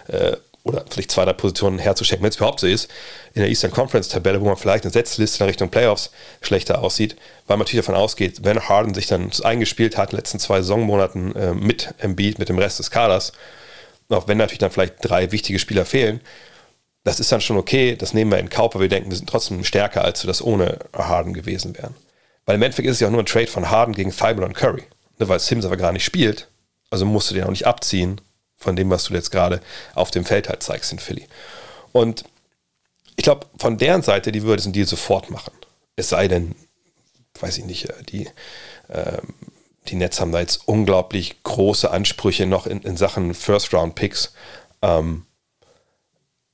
[0.08, 2.90] äh, oder vielleicht zwei, drei Positionen herzuschenken, wenn es überhaupt so ist,
[3.34, 7.16] in der Eastern Conference Tabelle, wo man vielleicht eine Setzliste in Richtung Playoffs schlechter aussieht,
[7.46, 10.62] weil man natürlich davon ausgeht, wenn Harden sich dann eingespielt hat in den letzten zwei
[10.62, 13.32] Saisonmonaten äh, mit Embiid, mit dem Rest des Kaders,
[14.08, 16.20] auch wenn natürlich dann vielleicht drei wichtige Spieler fehlen,
[17.04, 19.28] das ist dann schon okay, das nehmen wir in Kauf, aber wir denken, wir sind
[19.28, 21.94] trotzdem stärker, als wir das ohne Harden gewesen wären.
[22.46, 24.54] Weil im Endeffekt ist es ja auch nur ein Trade von Harden gegen Thibault und
[24.54, 24.84] Curry.
[25.18, 26.48] Ne, weil Sims aber gar nicht spielt,
[26.90, 28.20] also musst du den auch nicht abziehen
[28.64, 29.60] von dem, was du jetzt gerade
[29.94, 31.26] auf dem Feld halt zeigst in Philly.
[31.92, 32.24] Und
[33.16, 35.52] ich glaube, von deren Seite, die würde diesen Deal sofort machen.
[35.94, 36.56] Es sei denn,
[37.38, 38.26] weiß ich nicht, äh, die,
[38.88, 39.18] äh,
[39.88, 44.32] die Nets haben da jetzt unglaublich große Ansprüche noch in, in Sachen First-Round-Picks.
[44.82, 45.26] Ähm,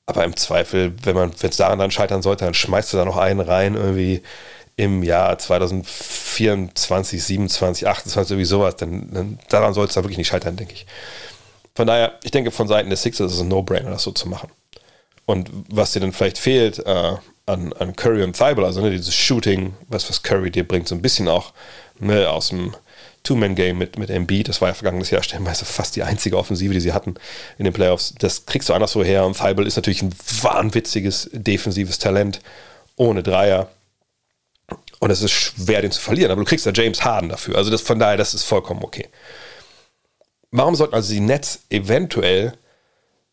[0.05, 3.17] aber im Zweifel, wenn man, es daran dann scheitern sollte, dann schmeißt du da noch
[3.17, 4.23] einen rein, irgendwie
[4.77, 10.29] im Jahr 2024, 27, 28, irgendwie sowas, dann, dann daran soll es da wirklich nicht
[10.29, 10.87] scheitern, denke ich.
[11.75, 14.29] Von daher, ich denke, von Seiten des Sixers ist es ein No-Brainer, das so zu
[14.29, 14.51] machen.
[15.27, 17.15] Und was dir dann vielleicht fehlt äh,
[17.47, 20.95] an, an Curry und Thibault, also ne, dieses Shooting, was, was Curry dir bringt, so
[20.95, 21.53] ein bisschen auch
[22.01, 22.75] ne, aus dem
[23.23, 26.81] Two-Man-Game mit, mit Embiid, das war ja vergangenes Jahr stellenweise fast die einzige Offensive, die
[26.81, 27.15] sie hatten
[27.59, 28.15] in den Playoffs.
[28.19, 32.41] Das kriegst du anders so her und Thibault ist natürlich ein wahnwitziges defensives Talent
[32.97, 33.69] ohne Dreier.
[34.99, 37.57] Und es ist schwer, den zu verlieren, aber du kriegst ja James Harden dafür.
[37.57, 39.09] Also das, von daher, das ist vollkommen okay.
[40.51, 42.55] Warum sollten also die Nets eventuell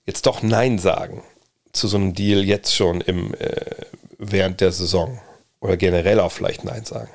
[0.05, 1.23] jetzt doch Nein sagen
[1.71, 3.85] zu so einem Deal jetzt schon im, äh,
[4.17, 5.19] während der Saison?
[5.59, 7.09] Oder generell auch vielleicht Nein sagen?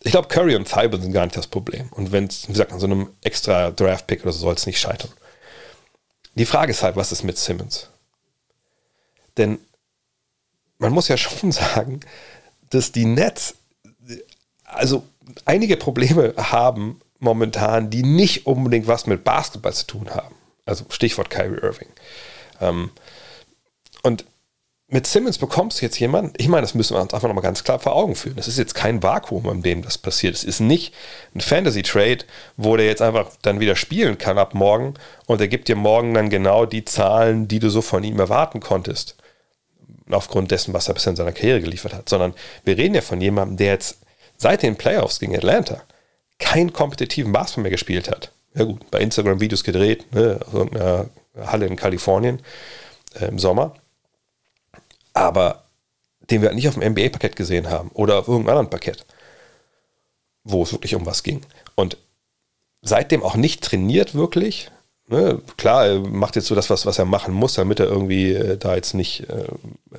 [0.00, 1.88] Ich glaube, Curry und Thibault sind gar nicht das Problem.
[1.92, 4.80] Und wenn es, wie gesagt, an so einem extra Draft-Pick oder so soll es nicht
[4.80, 5.10] scheitern.
[6.34, 7.88] Die Frage ist halt, was ist mit Simmons?
[9.36, 9.58] Denn
[10.78, 12.00] man muss ja schon sagen,
[12.70, 13.54] dass die Nets
[14.64, 15.04] also
[15.44, 20.34] einige Probleme haben momentan, die nicht unbedingt was mit Basketball zu tun haben.
[20.64, 21.88] Also Stichwort Kyrie Irving.
[22.60, 22.90] Ähm,
[24.02, 24.24] und
[24.88, 27.64] mit Simmons bekommst du jetzt jemanden, ich meine, das müssen wir uns einfach nochmal ganz
[27.64, 28.36] klar vor Augen führen.
[28.36, 30.34] Das ist jetzt kein Vakuum, in dem das passiert.
[30.34, 30.94] Es ist nicht
[31.34, 32.18] ein Fantasy-Trade,
[32.56, 34.94] wo der jetzt einfach dann wieder spielen kann ab morgen
[35.26, 38.60] und er gibt dir morgen dann genau die Zahlen, die du so von ihm erwarten
[38.60, 39.16] konntest
[40.08, 43.20] aufgrund dessen, was er bisher in seiner Karriere geliefert hat, sondern wir reden ja von
[43.20, 43.98] jemandem, der jetzt
[44.36, 45.82] seit den Playoffs gegen Atlanta
[46.38, 48.32] keinen kompetitiven Basketball mehr gespielt hat.
[48.54, 52.40] Ja gut, bei Instagram Videos gedreht, ne, aus irgendeiner Halle in Kalifornien
[53.14, 53.74] äh, im Sommer,
[55.12, 55.64] aber
[56.30, 59.04] den wir nicht auf dem NBA-Parkett gesehen haben oder auf irgendeinem anderen Parkett,
[60.44, 61.42] wo es wirklich um was ging.
[61.74, 61.98] Und
[62.82, 64.70] seitdem auch nicht trainiert wirklich,
[65.08, 68.32] Ne, klar, er macht jetzt so das, was, was er machen muss, damit er irgendwie
[68.32, 69.44] äh, da jetzt nicht äh,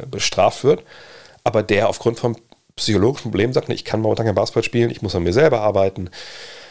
[0.06, 0.84] bestraft wird.
[1.46, 2.36] Aber der aufgrund von
[2.78, 5.62] psychologischen Problemen sagt, ne, ich kann momentan kein Basketball spielen, ich muss an mir selber
[5.62, 6.10] arbeiten.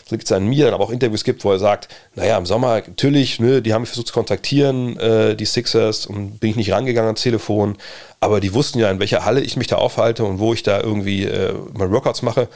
[0.08, 2.46] So liegt es an mir, dann aber auch Interviews gibt, wo er sagt, naja, im
[2.46, 6.56] Sommer natürlich, ne, die haben mich versucht zu kontaktieren, äh, die Sixers, und bin ich
[6.56, 7.76] nicht rangegangen ans Telefon,
[8.20, 10.80] aber die wussten ja, in welcher Halle ich mich da aufhalte und wo ich da
[10.80, 12.48] irgendwie äh, meine Workouts mache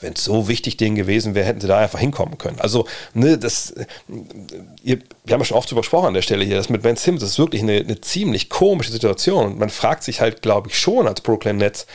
[0.00, 2.60] wenn es so wichtig denen gewesen wäre, hätten sie da einfach hinkommen können.
[2.60, 3.74] Also, ne, das,
[4.82, 6.96] ihr, wir haben ja schon oft drüber gesprochen an der Stelle hier, das mit Ben
[6.96, 9.46] Simmons ist wirklich eine, eine ziemlich komische Situation.
[9.46, 11.86] Und man fragt sich halt, glaube ich, schon als Brooklyn Nets,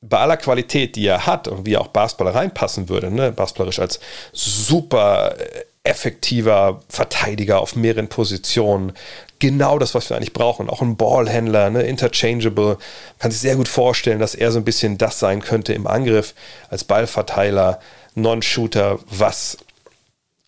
[0.00, 3.80] bei aller Qualität, die er hat und wie er auch Basketballer reinpassen würde, ne, basketballerisch
[3.80, 4.00] als
[4.32, 5.34] super
[5.82, 8.92] effektiver Verteidiger auf mehreren Positionen,
[9.38, 10.68] genau das, was wir eigentlich brauchen.
[10.68, 12.78] Auch ein Ballhändler, ne, interchangeable.
[13.18, 16.34] Kann sich sehr gut vorstellen, dass er so ein bisschen das sein könnte im Angriff
[16.68, 17.80] als Ballverteiler,
[18.14, 19.58] Non-Shooter, was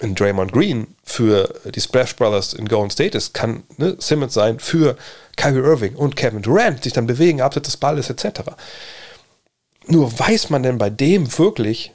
[0.01, 4.59] in Draymond Green für die Splash Brothers in Golden State ist, kann ne, Simmons sein
[4.59, 4.97] für
[5.37, 8.41] Kyrie Irving und Kevin Durant, sich dann bewegen, abseits des Balles etc.
[9.87, 11.93] Nur weiß man denn bei dem wirklich,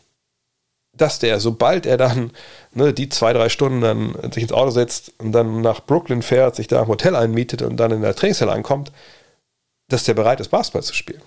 [0.94, 2.32] dass der, sobald er dann
[2.74, 6.56] ne, die zwei, drei Stunden dann sich ins Auto setzt und dann nach Brooklyn fährt,
[6.56, 8.92] sich da im Hotel einmietet und dann in der Trainingshalle ankommt,
[9.90, 11.22] dass der bereit ist, Basketball zu spielen.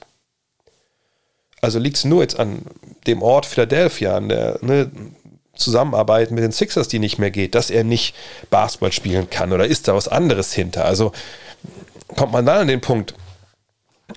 [1.62, 2.62] Also liegt es nur jetzt an
[3.06, 4.90] dem Ort Philadelphia, an der ne,
[5.54, 8.14] Zusammenarbeit mit den Sixers, die nicht mehr geht, dass er nicht
[8.50, 10.84] Basketball spielen kann oder ist da was anderes hinter?
[10.84, 11.12] Also
[12.16, 13.14] kommt man dann an den Punkt,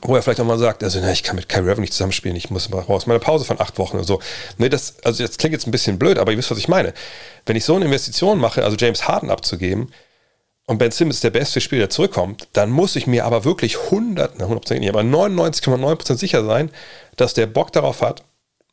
[0.02, 2.36] wo er vielleicht auch mal sagt, also na, ich kann mit Kyrie Irving nicht zusammenspielen,
[2.36, 4.20] ich muss mal raus, meine Pause von acht Wochen oder so.
[4.58, 6.94] Nee, das, also das klingt jetzt ein bisschen blöd, aber ihr wisst, was ich meine.
[7.46, 9.92] Wenn ich so eine Investition mache, also James Harden abzugeben
[10.66, 14.40] und Ben Simmons der beste Spieler, der zurückkommt, dann muss ich mir aber wirklich 100,
[14.40, 16.70] 100% nicht, aber 99,9% sicher sein,
[17.16, 18.24] dass der Bock darauf hat,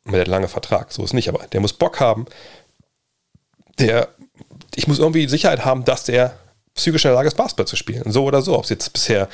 [0.05, 2.25] der lange Vertrag, so ist nicht, aber der muss Bock haben,
[3.79, 4.09] der,
[4.75, 6.37] ich muss irgendwie Sicherheit haben, dass der
[6.75, 8.11] psychisch in der Lage ist, Basketball zu spielen.
[8.11, 8.57] So oder so.
[8.57, 9.29] Ob es jetzt bisher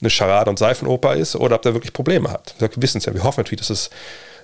[0.00, 2.54] eine Charade- und Seifenoper ist oder ob er wirklich Probleme hat.
[2.58, 3.90] Wir wissen es ja, wir hoffen natürlich, dass es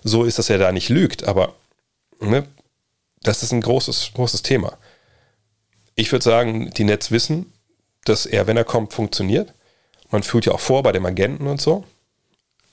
[0.02, 1.54] so ist, dass er da nicht lügt, aber
[2.20, 2.46] ne,
[3.22, 4.76] das ist ein großes, großes Thema.
[5.94, 7.52] Ich würde sagen, die Nets wissen,
[8.04, 9.52] dass er, wenn er kommt, funktioniert.
[10.10, 11.84] Man fühlt ja auch vor bei dem Agenten und so.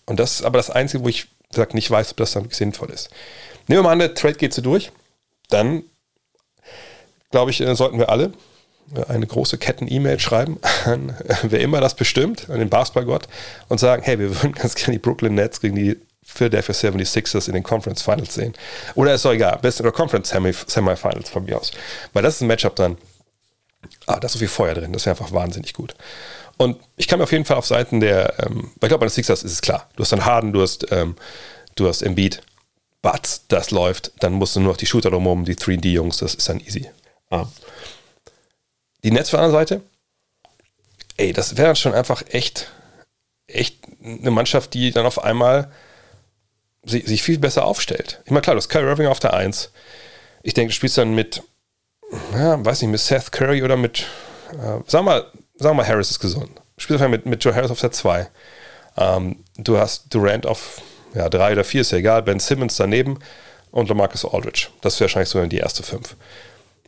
[0.05, 2.89] Und das ist aber das Einzige, wo ich sag, nicht weiß, ob das dann sinnvoll
[2.89, 3.09] ist.
[3.67, 4.91] Nehmen wir mal an, der Trade geht so durch.
[5.49, 5.83] Dann,
[7.29, 8.33] glaube ich, äh, sollten wir alle
[9.07, 13.27] eine große Ketten-E-Mail schreiben an wer immer das bestimmt, an den Basketballgott
[13.67, 17.55] und sagen, hey, wir würden ganz gerne die Brooklyn Nets gegen die Philadelphia 76ers in
[17.55, 18.53] den Conference Finals sehen.
[18.95, 21.71] Oder ist doch egal, best in der Conference Semifinals von mir aus.
[22.13, 22.97] Weil das ist ein Matchup dann,
[24.05, 25.95] ah, da ist so viel Feuer drin, das ist einfach wahnsinnig gut.
[26.57, 29.11] Und ich kann mir auf jeden Fall auf Seiten der, ähm, ich glaube, bei den
[29.11, 29.89] Sixers ist es klar.
[29.95, 31.15] Du hast dann Harden, du hast, ähm,
[31.75, 32.41] du hast Embiid,
[33.01, 36.49] but das läuft, dann musst du nur noch die Shooter drumherum, die 3D-Jungs, das ist
[36.49, 36.89] dann easy.
[37.29, 37.45] Ah.
[39.03, 39.81] Die Netz von der anderen Seite,
[41.17, 42.71] ey, das wäre schon einfach echt,
[43.47, 45.71] echt eine Mannschaft, die dann auf einmal
[46.83, 48.21] sich, sich viel besser aufstellt.
[48.25, 49.71] Ich meine, klar, du hast Kyrie Irving auf der 1.
[50.43, 51.43] Ich denke, du spielst dann mit,
[52.33, 54.05] ja, weiß nicht, mit Seth Curry oder mit,
[54.53, 56.51] äh, sag mal, sag mal, Harris ist gesund.
[56.77, 58.29] spielst einfach mit, mit Joe Harris auf der 2.
[58.97, 60.81] Ähm, du hast Durant auf
[61.13, 63.19] ja, 3 oder 4, ist ja egal, Ben Simmons daneben
[63.71, 64.67] und Lamarcus Aldridge.
[64.81, 66.15] Das wäre wahrscheinlich sogar die erste 5.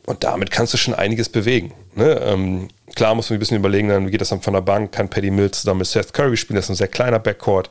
[0.06, 1.72] Und damit kannst du schon einiges bewegen.
[1.94, 2.20] Ne?
[2.24, 4.92] Ähm, klar muss man ein bisschen überlegen, dann, wie geht das dann von der Bank?
[4.92, 6.56] Kann Paddy Mills zusammen mit Seth Curry spielen?
[6.56, 7.70] Das ist ein sehr kleiner Backcourt.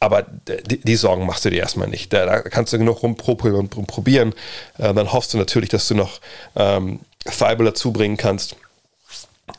[0.00, 2.12] Aber die, die Sorgen machst du dir erstmal nicht.
[2.12, 4.32] Da, da kannst du genug rumprobieren und rumprobieren.
[4.78, 6.20] Äh, dann hoffst du natürlich, dass du noch
[6.56, 8.56] ähm, dazu bringen kannst.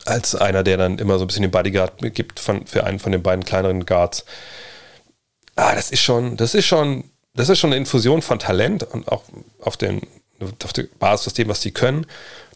[0.06, 3.12] Als einer, der dann immer so ein bisschen den Bodyguard gibt von, für einen von
[3.12, 4.24] den beiden kleineren Guards.
[5.56, 9.08] Ah, das ist schon, das ist schon, das ist schon eine Infusion von Talent und
[9.10, 9.24] auch
[9.60, 10.02] auf, den,
[10.64, 12.06] auf der Basis aus dem, was die können.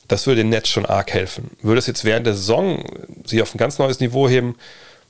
[0.07, 1.51] Das würde den Netz schon arg helfen.
[1.61, 2.83] Würde es jetzt während der Saison
[3.25, 4.55] sie auf ein ganz neues Niveau heben,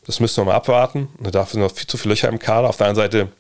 [0.06, 1.08] das müssen wir mal abwarten.
[1.20, 2.70] Da sind noch viel zu viele Löcher im Kader.
[2.70, 3.32] Auf der anderen Seite,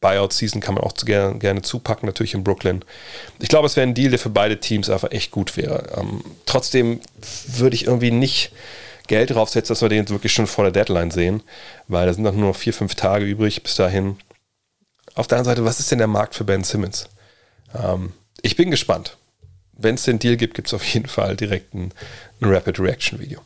[0.00, 2.84] Buyout-Season kann man auch gerne, gerne zupacken, natürlich in Brooklyn.
[3.40, 5.84] Ich glaube, es wäre ein Deal, der für beide Teams einfach echt gut wäre.
[5.96, 7.00] Ähm, trotzdem
[7.46, 8.52] würde ich irgendwie nicht
[9.06, 11.42] Geld draufsetzen, dass wir den jetzt wirklich schon vor der Deadline sehen,
[11.88, 14.16] weil da sind noch nur noch vier, fünf Tage übrig bis dahin.
[15.14, 17.08] Auf der anderen Seite, was ist denn der Markt für Ben Simmons?
[17.74, 18.12] Ähm,
[18.42, 19.16] ich bin gespannt.
[19.72, 21.92] Wenn es den Deal gibt, gibt es auf jeden Fall direkt ein,
[22.40, 23.40] ein Rapid Reaction Video.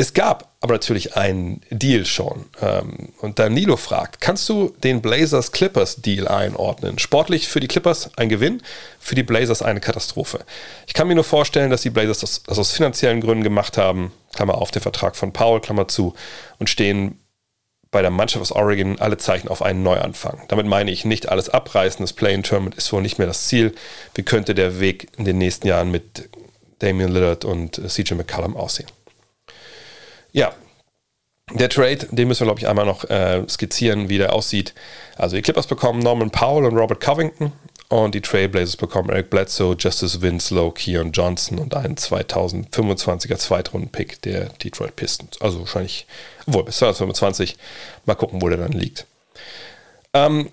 [0.00, 2.46] Es gab aber natürlich einen Deal schon.
[2.62, 7.00] Ähm, und Danilo fragt, kannst du den Blazers Clippers Deal einordnen?
[7.00, 8.62] Sportlich für die Clippers ein Gewinn,
[9.00, 10.44] für die Blazers eine Katastrophe.
[10.86, 14.12] Ich kann mir nur vorstellen, dass die Blazers das, das aus finanziellen Gründen gemacht haben,
[14.36, 16.14] Klammer auf, der Vertrag von Paul, Klammer zu,
[16.60, 17.18] und stehen
[17.90, 20.42] bei der Mannschaft aus Oregon alle Zeichen auf einen Neuanfang.
[20.48, 23.74] Damit meine ich nicht alles abreißen, das Play-in-Tournament ist wohl nicht mehr das Ziel.
[24.14, 26.28] Wie könnte der Weg in den nächsten Jahren mit
[26.80, 28.88] Damian Lillard und CJ McCallum aussehen?
[30.32, 30.52] Ja,
[31.54, 34.74] der Trade, den müssen wir, glaube ich, einmal noch äh, skizzieren, wie der aussieht.
[35.16, 37.52] Also die Clippers bekommen Norman Powell und Robert Covington
[37.88, 44.50] und die Trailblazers bekommen Eric Bledsoe, Justice Winslow, Keon Johnson und einen 2025er Zweitrunden-Pick der
[44.62, 45.40] Detroit Pistons.
[45.40, 46.06] Also wahrscheinlich,
[46.46, 47.56] obwohl bis 2025,
[48.04, 49.06] mal gucken, wo der dann liegt.
[50.12, 50.50] Ähm,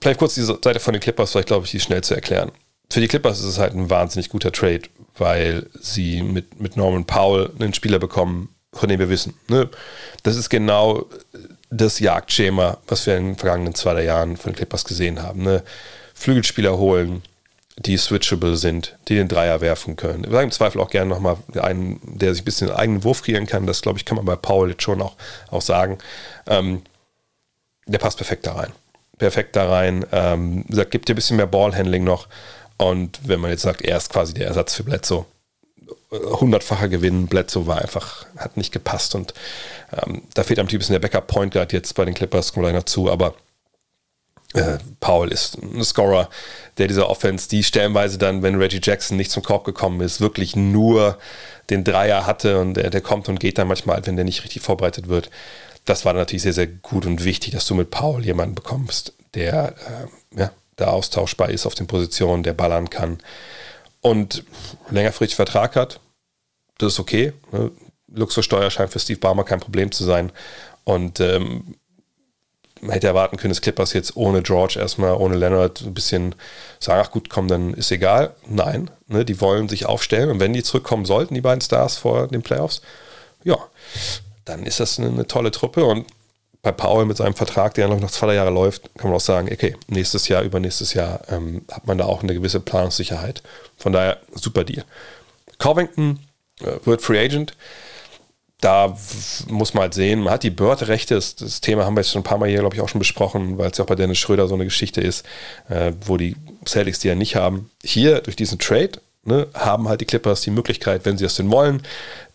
[0.00, 2.50] vielleicht kurz die Seite von den Clippers, vielleicht glaube ich, die schnell zu erklären.
[2.90, 4.82] Für die Clippers ist es halt ein wahnsinnig guter Trade,
[5.18, 9.34] weil sie mit, mit Norman Powell einen Spieler bekommen, von dem wir wissen.
[9.48, 9.68] Ne?
[10.22, 11.06] Das ist genau
[11.70, 15.42] das Jagdschema, was wir in den vergangenen zwei, drei Jahren von den Clippers gesehen haben.
[15.42, 15.62] Ne?
[16.14, 17.22] Flügelspieler holen,
[17.76, 20.24] die switchable sind, die den Dreier werfen können.
[20.24, 23.22] Wir sagen im Zweifel auch gerne nochmal einen, der sich ein bisschen einen eigenen Wurf
[23.22, 23.66] kreieren kann.
[23.66, 25.16] Das, glaube ich, kann man bei Paul jetzt schon auch,
[25.50, 25.98] auch sagen.
[26.46, 26.82] Ähm,
[27.86, 28.72] der passt perfekt da rein.
[29.18, 30.06] Perfekt da rein.
[30.12, 32.28] Ähm, sagt, gibt dir ein bisschen mehr Ballhandling noch.
[32.76, 35.26] Und wenn man jetzt sagt, er ist quasi der Ersatz für Bledsoe,
[36.10, 37.26] hundertfacher Gewinn.
[37.26, 39.34] Bledsoe war einfach, hat nicht gepasst und
[39.92, 42.74] ähm, da fehlt einem ein bisschen der Backup-Point Guard jetzt bei den Clippers, kommt gleich
[42.74, 43.34] noch zu, aber
[44.54, 46.28] äh, Paul ist ein Scorer,
[46.78, 50.56] der dieser Offense, die stellenweise dann, wenn Reggie Jackson nicht zum Korb gekommen ist, wirklich
[50.56, 51.18] nur
[51.70, 54.62] den Dreier hatte und der, der kommt und geht dann manchmal, wenn der nicht richtig
[54.62, 55.30] vorbereitet wird.
[55.84, 59.74] Das war natürlich sehr, sehr gut und wichtig, dass du mit Paul jemanden bekommst, der
[60.32, 63.18] äh, ja, da austauschbar ist auf den Positionen, der ballern kann
[64.00, 64.44] und
[64.90, 66.00] längerfristig Vertrag hat
[66.78, 67.32] das ist okay.
[67.52, 67.70] Ne?
[68.08, 70.30] Luxussteuer scheint für Steve Barmer kein Problem zu sein.
[70.84, 71.76] Und ähm,
[72.84, 76.34] man hätte erwarten können, dass Clippers jetzt ohne George erstmal, ohne Leonard ein bisschen
[76.78, 78.34] sagen, ach gut, komm, dann ist egal.
[78.46, 82.28] Nein, ne, die wollen sich aufstellen und wenn die zurückkommen sollten, die beiden Stars vor
[82.28, 82.82] den Playoffs,
[83.42, 83.56] ja,
[84.44, 86.06] dann ist das eine, eine tolle Truppe und
[86.62, 89.48] bei Paul mit seinem Vertrag, der noch nach zwei Jahre läuft, kann man auch sagen,
[89.52, 93.42] okay, nächstes Jahr, übernächstes Jahr ähm, hat man da auch eine gewisse Planungssicherheit.
[93.76, 94.84] Von daher, super Deal.
[95.58, 96.20] Covington
[96.60, 97.54] äh, wird Free Agent.
[98.60, 98.96] Da
[99.48, 102.20] muss man halt sehen, man hat die Bird-Rechte, das, das, Thema haben wir jetzt schon
[102.20, 104.18] ein paar Mal hier, glaube ich, auch schon besprochen, weil es ja auch bei Dennis
[104.18, 105.26] Schröder so eine Geschichte ist,
[105.68, 106.36] äh, wo die
[106.66, 107.70] Celtics die ja nicht haben.
[107.82, 108.92] Hier, durch diesen Trade,
[109.24, 111.82] ne, haben halt die Clippers die Möglichkeit, wenn sie das denn wollen,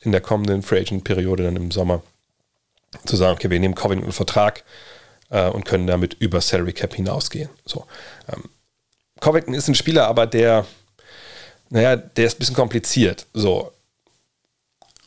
[0.01, 2.03] in der kommenden Free Agent-Periode dann im Sommer
[3.05, 4.63] zu sagen, okay, wir nehmen Covington einen Vertrag
[5.29, 7.49] äh, und können damit über Salary Cap hinausgehen.
[7.65, 7.85] So.
[8.31, 8.43] Ähm,
[9.19, 10.65] Covington ist ein Spieler, aber der,
[11.69, 13.25] naja, der ist ein bisschen kompliziert.
[13.33, 13.71] So,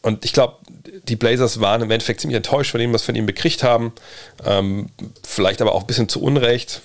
[0.02, 0.56] und ich glaube,
[1.08, 3.92] die Blazers waren im Endeffekt ziemlich enttäuscht von dem, was wir von ihm bekriegt haben.
[4.44, 4.90] Ähm,
[5.22, 6.82] vielleicht aber auch ein bisschen zu Unrecht,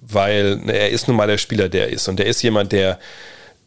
[0.00, 2.08] weil ne, er ist nun mal der Spieler, der ist.
[2.08, 2.98] Und der ist jemand, der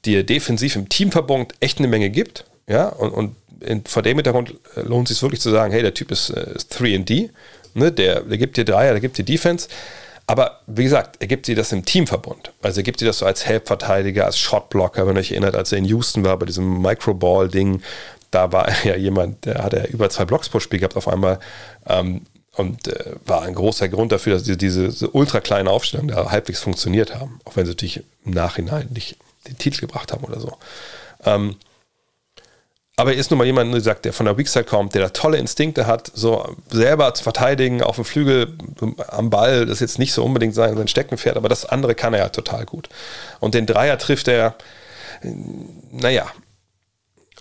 [0.03, 2.45] dir defensiv im Teamverbund echt eine Menge gibt.
[2.67, 5.93] Ja, und, und in, vor dem Hintergrund lohnt es sich wirklich zu sagen, hey, der
[5.93, 7.29] Typ ist, äh, ist 3D.
[7.75, 9.67] Ne, der, der gibt dir Dreier, der gibt dir Defense.
[10.27, 12.51] Aber wie gesagt, er gibt dir das im Teamverbund.
[12.61, 15.71] Also er gibt dir das so als Helpverteidiger, als Shotblocker, wenn ihr euch erinnert, als
[15.71, 17.83] er in Houston war bei diesem Microball-Ding,
[18.31, 21.39] da war ja jemand, der hatte über zwei Blocks pro Spiel gehabt auf einmal.
[21.87, 22.21] Ähm,
[22.55, 26.61] und äh, war ein großer Grund dafür, dass diese, diese ultra kleinen Aufstellungen da halbwegs
[26.61, 30.53] funktioniert haben, auch wenn sie natürlich im Nachhinein nicht den Titel gebracht haben oder so.
[31.25, 31.57] Ähm,
[32.97, 35.09] aber er ist nun mal jemand, wie gesagt, der von der Weakside kommt, der da
[35.09, 38.57] tolle Instinkte hat, so selber zu verteidigen auf dem Flügel
[39.09, 42.13] am Ball, das ist jetzt nicht so unbedingt sein, sein Steckenpferd, aber das andere kann
[42.13, 42.87] er ja total gut.
[43.41, 44.55] Und den Dreier trifft er,
[45.91, 46.27] naja,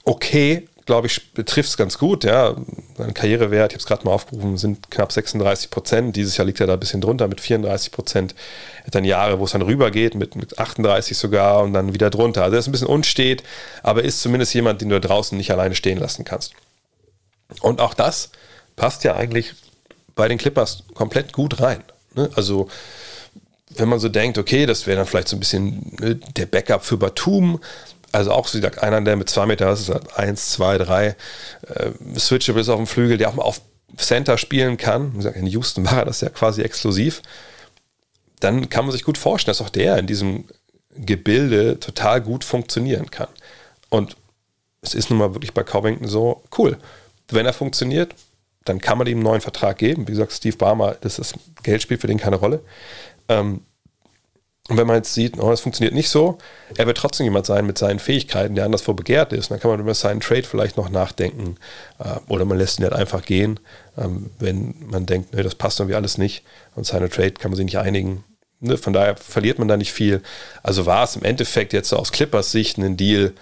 [0.04, 2.24] okay, glaube ich, betrifft es ganz gut.
[2.24, 2.56] Ja.
[2.96, 6.16] Sein Karrierewert, ich habe es gerade mal aufgerufen, sind knapp 36 Prozent.
[6.16, 8.34] Dieses Jahr liegt er da ein bisschen drunter mit 34 Prozent.
[8.80, 12.10] Er hat dann Jahre, wo es dann rübergeht, mit, mit 38 sogar und dann wieder
[12.10, 12.44] drunter.
[12.44, 13.42] Also er ist ein bisschen unstet,
[13.82, 16.52] aber ist zumindest jemand, den du da draußen nicht alleine stehen lassen kannst.
[17.60, 18.30] Und auch das
[18.76, 19.54] passt ja eigentlich
[20.14, 21.82] bei den Clippers komplett gut rein.
[22.14, 22.30] Ne?
[22.34, 22.68] Also
[23.76, 26.84] wenn man so denkt, okay, das wäre dann vielleicht so ein bisschen ne, der Backup
[26.84, 27.60] für Batum,
[28.14, 31.16] also auch, wie gesagt, einer, der mit zwei Meter, das ist halt eins, zwei, drei,
[31.66, 33.60] äh, switchable auf dem Flügel, der auch mal auf
[33.96, 35.14] Center spielen kann.
[35.14, 37.22] Gesagt, in Houston war das ja quasi exklusiv.
[38.38, 40.44] Dann kann man sich gut vorstellen, dass auch der in diesem
[40.96, 43.28] Gebilde total gut funktionieren kann.
[43.90, 44.16] Und
[44.80, 46.78] es ist nun mal wirklich bei Covington so cool.
[47.28, 48.14] Wenn er funktioniert,
[48.64, 50.06] dann kann man ihm einen neuen Vertrag geben.
[50.06, 52.60] Wie gesagt, Steve Barmer, das ist Geld spielt für den keine Rolle.
[53.28, 53.62] Ähm,
[54.70, 56.38] und wenn man jetzt sieht, oh, das funktioniert nicht so,
[56.78, 59.50] er wird trotzdem jemand sein mit seinen Fähigkeiten, der anderswo begehrt ist.
[59.50, 61.56] dann kann man über seinen Trade vielleicht noch nachdenken.
[61.98, 63.60] Äh, oder man lässt ihn halt einfach gehen,
[63.98, 66.44] ähm, wenn man denkt, ne, das passt irgendwie alles nicht.
[66.74, 68.24] Und seine Trade kann man sich nicht einigen.
[68.60, 70.22] Ne, von daher verliert man da nicht viel.
[70.62, 73.34] Also war es im Endeffekt jetzt so aus Clippers Sicht ein Deal.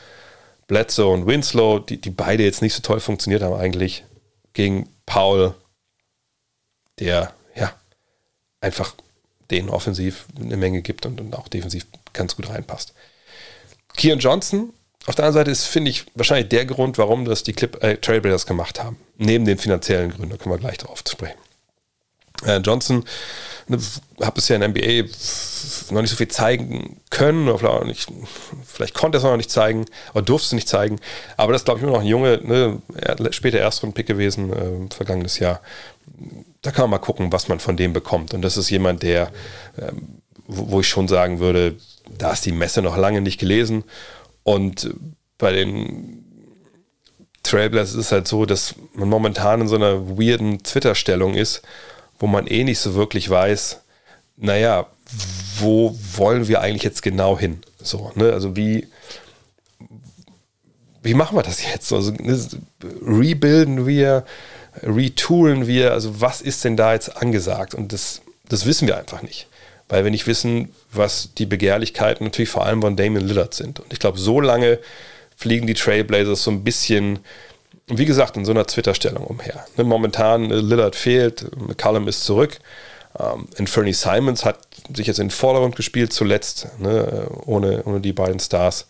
[0.67, 4.05] Bledsoe und Winslow, die, die beide jetzt nicht so toll funktioniert haben eigentlich,
[4.55, 5.55] gegen Paul,
[6.99, 7.73] der ja
[8.61, 8.95] einfach
[9.53, 12.93] denen offensiv eine Menge gibt und, und auch defensiv ganz gut reinpasst.
[13.97, 14.73] Keon Johnson,
[15.07, 17.97] auf der anderen Seite ist, finde ich, wahrscheinlich der Grund, warum das die Clip, äh,
[17.97, 18.97] Trailblazers gemacht haben.
[19.19, 21.39] Neben den finanziellen Gründen, da kommen wir gleich drauf sprechen.
[22.45, 23.05] Äh, Johnson
[23.69, 23.79] ne,
[24.37, 25.09] es ja in NBA
[25.91, 28.09] noch nicht so viel zeigen können, oder vielleicht, nicht,
[28.65, 31.01] vielleicht konnte er es noch nicht zeigen, oder durfte es nicht zeigen.
[31.37, 32.81] Aber das ist, glaube ich, immer noch ein Junge, ne,
[33.31, 35.61] später Erstrunden-Pick gewesen, äh, vergangenes Jahr
[36.63, 38.35] da kann man mal gucken, was man von dem bekommt.
[38.35, 39.31] Und das ist jemand, der,
[39.79, 41.77] ähm, wo, ich schon sagen würde,
[42.17, 43.85] da ist die Messe noch lange nicht gelesen.
[44.45, 44.95] Und
[45.39, 46.25] bei den
[47.43, 51.63] Trailblazers ist es halt so, dass man momentan in so einer weirden Twitter-Stellung ist,
[52.19, 53.81] wo man eh nicht so wirklich weiß,
[54.37, 54.87] naja,
[55.59, 57.61] wo wollen wir eigentlich jetzt genau hin?
[57.81, 58.33] So, ne?
[58.33, 58.87] Also wie,
[61.03, 61.93] wie machen wir das jetzt?
[61.93, 62.39] Also ne,
[63.05, 64.25] rebuilden wir,
[64.83, 67.75] retoolen wir, also was ist denn da jetzt angesagt?
[67.75, 69.47] Und das, das wissen wir einfach nicht.
[69.89, 73.81] Weil wir nicht wissen, was die Begehrlichkeiten natürlich vor allem von Damien Lillard sind.
[73.81, 74.79] Und ich glaube, so lange
[75.37, 77.19] fliegen die Trailblazers so ein bisschen,
[77.89, 79.67] wie gesagt, in so einer Twitter-Stellung umher.
[79.77, 82.59] Ne, momentan äh, Lillard fehlt, McCallum ist zurück.
[83.19, 84.59] Ähm, Fernie Simons hat
[84.95, 88.87] sich jetzt in den Vordergrund gespielt, zuletzt, ne, ohne, ohne die beiden Stars.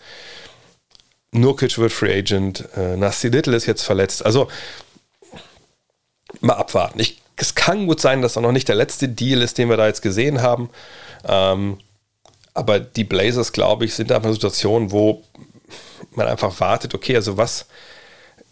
[1.33, 4.24] Nurkic wird Free Agent, äh, Nasty Little ist jetzt verletzt.
[4.24, 4.48] Also
[6.42, 7.00] mal abwarten.
[7.00, 9.76] Ich, es kann gut sein, dass auch noch nicht der letzte Deal ist, den wir
[9.76, 10.70] da jetzt gesehen haben.
[11.26, 11.78] Ähm,
[12.55, 15.22] aber die Blazers, glaube ich, sind einfach eine Situation, wo
[16.14, 17.66] man einfach wartet, okay, also was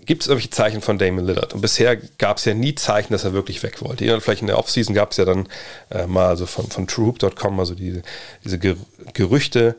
[0.06, 1.52] gibt es irgendwelche Zeichen von Damon Lillard?
[1.52, 4.20] Und bisher gab es ja nie Zeichen, dass er wirklich weg wollte.
[4.20, 5.46] Vielleicht in der Offseason gab es ja dann
[5.90, 8.00] äh, mal also von, von TrueHoop.com, also die,
[8.42, 9.76] diese Gerüchte,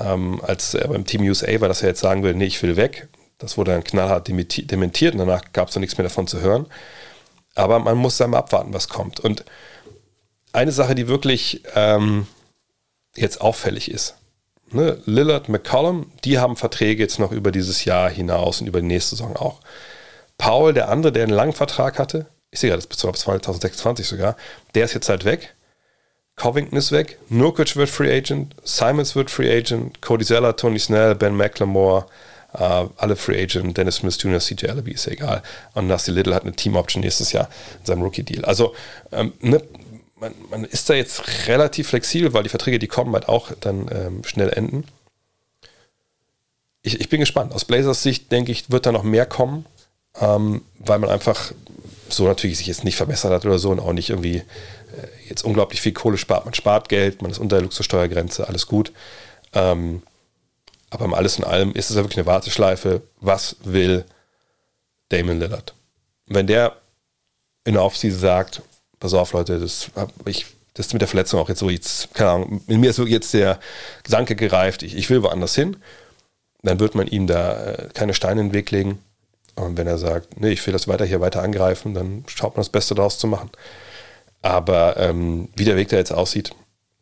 [0.00, 2.76] ähm, als er beim Team USA war, dass er jetzt sagen will, nee, ich will
[2.76, 3.08] weg.
[3.38, 6.66] Das wurde dann knallhart dementiert und danach gab es dann nichts mehr davon zu hören.
[7.54, 9.20] Aber man muss dann mal abwarten, was kommt.
[9.20, 9.44] Und
[10.52, 12.26] eine Sache, die wirklich ähm,
[13.16, 14.16] jetzt auffällig ist,
[14.70, 15.00] ne?
[15.04, 19.16] Lillard, McCollum, die haben Verträge jetzt noch über dieses Jahr hinaus und über die nächste
[19.16, 19.60] Saison auch.
[20.38, 24.36] Paul, der andere, der einen langen Vertrag hatte, ich sehe gerade, das bis 2026 sogar,
[24.74, 25.54] der ist jetzt halt weg.
[26.36, 31.14] Covington ist weg, Nurkic wird Free Agent, Simons wird Free Agent, Cody Zeller, Tony Snell,
[31.14, 32.06] Ben McLemore,
[32.56, 35.42] Uh, alle Free Agent, Dennis Smith Jr., CJ Allaby ist ja egal.
[35.72, 37.48] Und Nasty Little hat eine Team-Option nächstes Jahr
[37.80, 38.44] in seinem Rookie-Deal.
[38.44, 38.74] Also,
[39.10, 39.60] ähm, ne,
[40.20, 43.88] man, man, ist da jetzt relativ flexibel, weil die Verträge, die kommen, halt auch dann
[43.90, 44.84] ähm, schnell enden.
[46.82, 47.52] Ich, ich, bin gespannt.
[47.52, 49.66] Aus Blazers Sicht, denke ich, wird da noch mehr kommen,
[50.20, 51.52] ähm, weil man einfach
[52.08, 54.44] so natürlich sich jetzt nicht verbessert hat oder so und auch nicht irgendwie äh,
[55.28, 56.44] jetzt unglaublich viel Kohle spart.
[56.44, 58.92] Man spart Geld, man ist unter der Luxussteuergrenze, alles gut.
[59.54, 60.02] Ähm,
[60.94, 63.02] aber Alles in allem ist es ja wirklich eine Warteschleife.
[63.20, 64.04] Was will
[65.08, 65.74] Damon Lillard?
[66.26, 66.76] wenn der
[67.64, 68.62] in der Offseason sagt,
[69.00, 69.90] pass auf Leute, das
[70.24, 72.98] ich das ist mit der Verletzung auch jetzt so, jetzt, keine Ahnung, in mir ist
[72.98, 73.60] jetzt der
[74.02, 75.76] Gedanke gereift, ich, ich will woanders hin,
[76.62, 78.98] dann wird man ihm da äh, keine Steine in den Weg legen.
[79.54, 82.62] Und wenn er sagt, nee, ich will das weiter hier weiter angreifen, dann schaut man
[82.62, 83.50] das Beste daraus zu machen.
[84.42, 86.50] Aber ähm, wie der Weg da jetzt aussieht,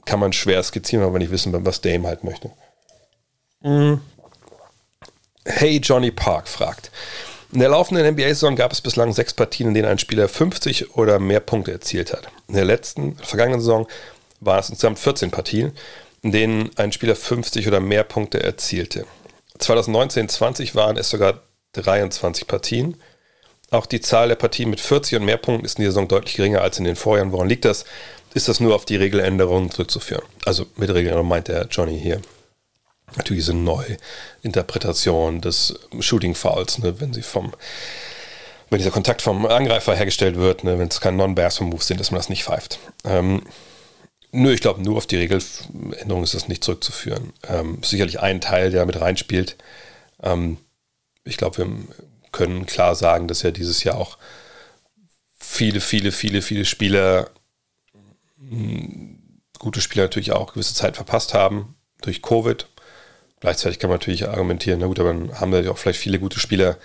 [0.04, 2.50] kann man schwer skizzieren, aber nicht wissen, was Dame halt möchte.
[3.62, 4.00] Mhm.
[5.44, 6.90] Hey Johnny Park fragt,
[7.52, 11.18] In der laufenden NBA-Saison gab es bislang sechs Partien, in denen ein Spieler 50 oder
[11.18, 12.28] mehr Punkte erzielt hat.
[12.48, 13.86] In der letzten, vergangenen Saison
[14.40, 15.72] waren es insgesamt 14 Partien,
[16.22, 19.04] in denen ein Spieler 50 oder mehr Punkte erzielte.
[19.58, 21.40] 2019-20 waren es sogar
[21.74, 22.96] 23 Partien.
[23.70, 26.34] Auch die Zahl der Partien mit 40 und mehr Punkten ist in dieser Saison deutlich
[26.34, 27.32] geringer als in den Vorjahren.
[27.32, 27.84] Woran liegt das?
[28.34, 30.24] Ist das nur auf die Regeländerungen zurückzuführen?
[30.44, 32.20] Also mit Regeländerungen meint der Johnny hier
[33.16, 37.52] natürlich diese Neuinterpretation des Shooting Fouls, ne, wenn sie vom
[38.70, 42.18] wenn dieser Kontakt vom Angreifer hergestellt wird, ne, wenn es kein Non-Bears-Move sind, dass man
[42.18, 42.78] das nicht pfeift.
[43.04, 43.42] Ähm,
[44.30, 47.34] nö, ich glaube, nur auf die Regeländerung ist das nicht zurückzuführen.
[47.46, 49.56] Ähm, sicherlich ein Teil, der mit reinspielt.
[50.22, 50.56] Ähm,
[51.24, 51.68] ich glaube, wir
[52.32, 54.16] können klar sagen, dass ja dieses Jahr auch
[55.38, 57.30] viele, viele, viele, viele Spieler,
[59.58, 62.68] gute Spieler natürlich auch gewisse Zeit verpasst haben durch Covid.
[63.42, 66.38] Gleichzeitig kann man natürlich argumentieren, na gut, aber dann haben wir auch vielleicht viele gute
[66.38, 66.76] Spieler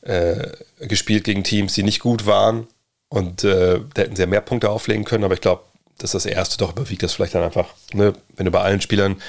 [0.00, 0.48] äh,
[0.80, 2.66] gespielt gegen Teams, die nicht gut waren
[3.08, 5.62] und äh, da hätten sie ja mehr Punkte auflegen können, aber ich glaube,
[5.98, 9.22] dass das erste doch überwiegt, das vielleicht dann einfach, ne, wenn du bei allen Spielern,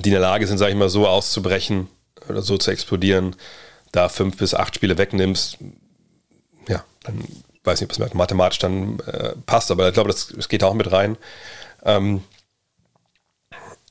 [0.00, 1.88] die in der Lage sind, sage ich mal, so auszubrechen
[2.28, 3.34] oder so zu explodieren,
[3.90, 5.56] da fünf bis acht Spiele wegnimmst,
[6.68, 7.24] ja, dann
[7.64, 10.74] weiß nicht, ob das mathematisch dann äh, passt, aber ich glaube, das, das geht auch
[10.74, 11.16] mit rein.
[11.86, 12.22] Ähm,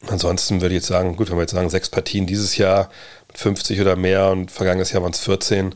[0.08, 2.90] Ansonsten würde ich jetzt sagen, gut, wenn wir jetzt sagen, sechs Partien dieses Jahr
[3.28, 5.76] mit 50 oder mehr und vergangenes Jahr waren es 14,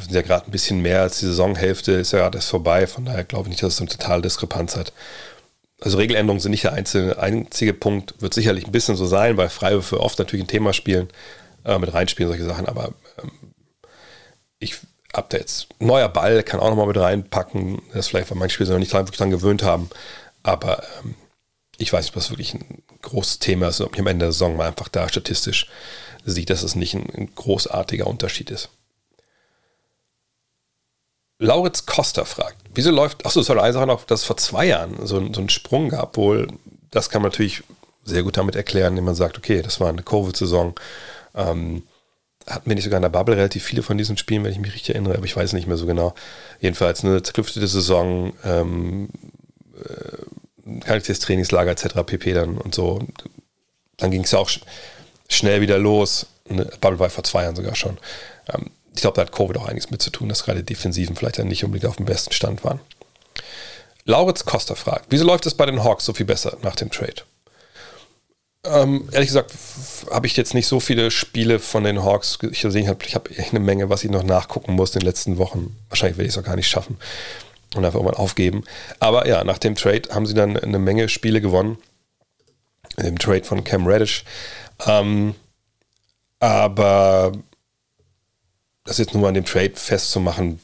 [0.00, 3.04] sind ja gerade ein bisschen mehr als die Saisonhälfte, ist ja gerade erst vorbei, von
[3.04, 4.92] daher glaube ich nicht, dass es eine totale Diskrepanz hat.
[5.80, 9.48] Also Regeländerungen sind nicht der einzige, einzige Punkt, wird sicherlich ein bisschen so sein, weil
[9.48, 11.08] Freiwürfe oft natürlich ein Thema spielen,
[11.64, 12.92] äh, mit reinspielen, solche Sachen, aber
[13.22, 13.30] ähm,
[14.58, 14.76] ich
[15.14, 18.70] habe da jetzt neuer Ball, kann auch nochmal mit reinpacken, das vielleicht, weil manche Spieler
[18.70, 19.90] noch nicht wirklich dran gewöhnt haben,
[20.42, 21.14] aber ähm,
[21.82, 24.56] ich weiß nicht, das wirklich ein großes Thema ist, ob ich am Ende der Saison
[24.56, 25.68] mal einfach da statistisch
[26.24, 28.70] sieht, dass es nicht ein, ein großartiger Unterschied ist.
[31.38, 35.32] Lauritz Costa fragt, wieso läuft, achso, eine Sache noch, dass es vor zwei Jahren so,
[35.32, 36.46] so einen Sprung gab, wohl,
[36.92, 37.64] das kann man natürlich
[38.04, 40.74] sehr gut damit erklären, indem man sagt, okay, das war eine Covid-Saison,
[41.34, 41.82] ähm,
[42.46, 44.74] hatten wir nicht sogar in der Bubble relativ viele von diesen Spielen, wenn ich mich
[44.74, 46.14] richtig erinnere, aber ich weiß nicht mehr so genau.
[46.60, 49.08] Jedenfalls eine zerklüftete Saison, ähm,
[49.84, 50.16] äh,
[50.84, 52.02] kaltes Trainingslager etc.
[52.06, 52.32] pp.
[52.32, 53.00] dann und so.
[53.96, 54.50] Dann ging es ja auch
[55.28, 56.26] schnell wieder los.
[56.48, 57.98] Ne, Bubble war vor zwei Jahren sogar schon.
[58.52, 61.38] Ähm, ich glaube, da hat Covid auch einiges mit zu tun, dass gerade Defensiven vielleicht
[61.38, 62.80] dann nicht unbedingt auf dem besten Stand waren.
[64.04, 67.22] Lauritz Costa fragt, wieso läuft es bei den Hawks so viel besser nach dem Trade?
[68.64, 69.52] Ähm, ehrlich gesagt
[70.10, 72.96] habe ich jetzt nicht so viele Spiele von den Hawks gesehen.
[73.06, 75.76] Ich habe eine Menge, was ich noch nachgucken muss in den letzten Wochen.
[75.88, 76.98] Wahrscheinlich werde ich es auch gar nicht schaffen
[77.74, 78.64] und einfach irgendwann aufgeben.
[78.98, 81.78] Aber ja, nach dem Trade haben sie dann eine Menge Spiele gewonnen.
[82.96, 84.24] Im Trade von Cam Reddish.
[84.86, 85.34] Ähm,
[86.38, 87.32] aber
[88.84, 90.60] das jetzt nur an dem Trade festzumachen,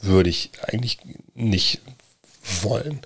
[0.00, 0.98] würde ich eigentlich
[1.34, 1.80] nicht
[2.62, 3.00] wollen.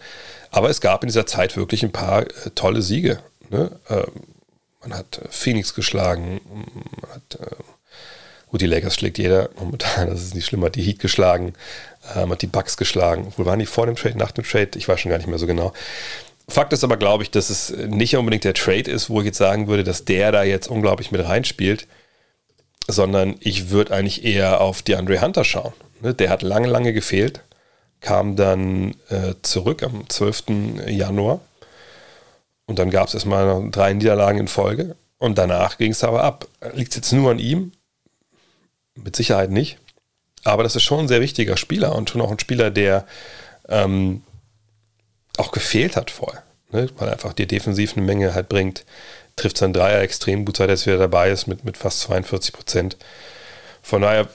[0.50, 3.22] Aber es gab in dieser Zeit wirklich ein paar äh, tolle Siege.
[3.50, 3.78] Ne?
[3.88, 4.10] Ähm,
[4.80, 6.40] man hat äh, Phoenix geschlagen,
[7.00, 7.56] man hat äh,
[8.50, 11.52] Gut, die Lakers schlägt jeder momentan, das ist nicht schlimm, hat die Heat geschlagen,
[12.14, 13.32] ähm, hat die Bucks geschlagen.
[13.36, 14.70] Wo waren die vor dem Trade, nach dem Trade?
[14.76, 15.72] Ich weiß schon gar nicht mehr so genau.
[16.48, 19.38] Fakt ist aber, glaube ich, dass es nicht unbedingt der Trade ist, wo ich jetzt
[19.38, 21.86] sagen würde, dass der da jetzt unglaublich mit reinspielt,
[22.86, 25.74] sondern ich würde eigentlich eher auf die Andre Hunter schauen.
[26.00, 27.42] Ne, der hat lange, lange gefehlt,
[28.00, 30.44] kam dann äh, zurück am 12.
[30.86, 31.40] Januar
[32.66, 36.46] und dann gab es erstmal drei Niederlagen in Folge und danach ging es aber ab.
[36.74, 37.72] Liegt es jetzt nur an ihm?
[38.94, 39.78] Mit Sicherheit nicht.
[40.44, 43.06] Aber das ist schon ein sehr wichtiger Spieler und schon auch ein Spieler, der
[43.68, 44.22] ähm,
[45.36, 46.42] auch gefehlt hat vorher.
[46.70, 46.88] Ne?
[46.98, 48.84] Weil einfach dir defensiv eine Menge halt bringt.
[49.36, 52.52] Trifft sein Dreier extrem gut, seit er jetzt wieder dabei ist mit, mit fast 42
[52.52, 52.96] Prozent.
[53.82, 54.28] Von daher,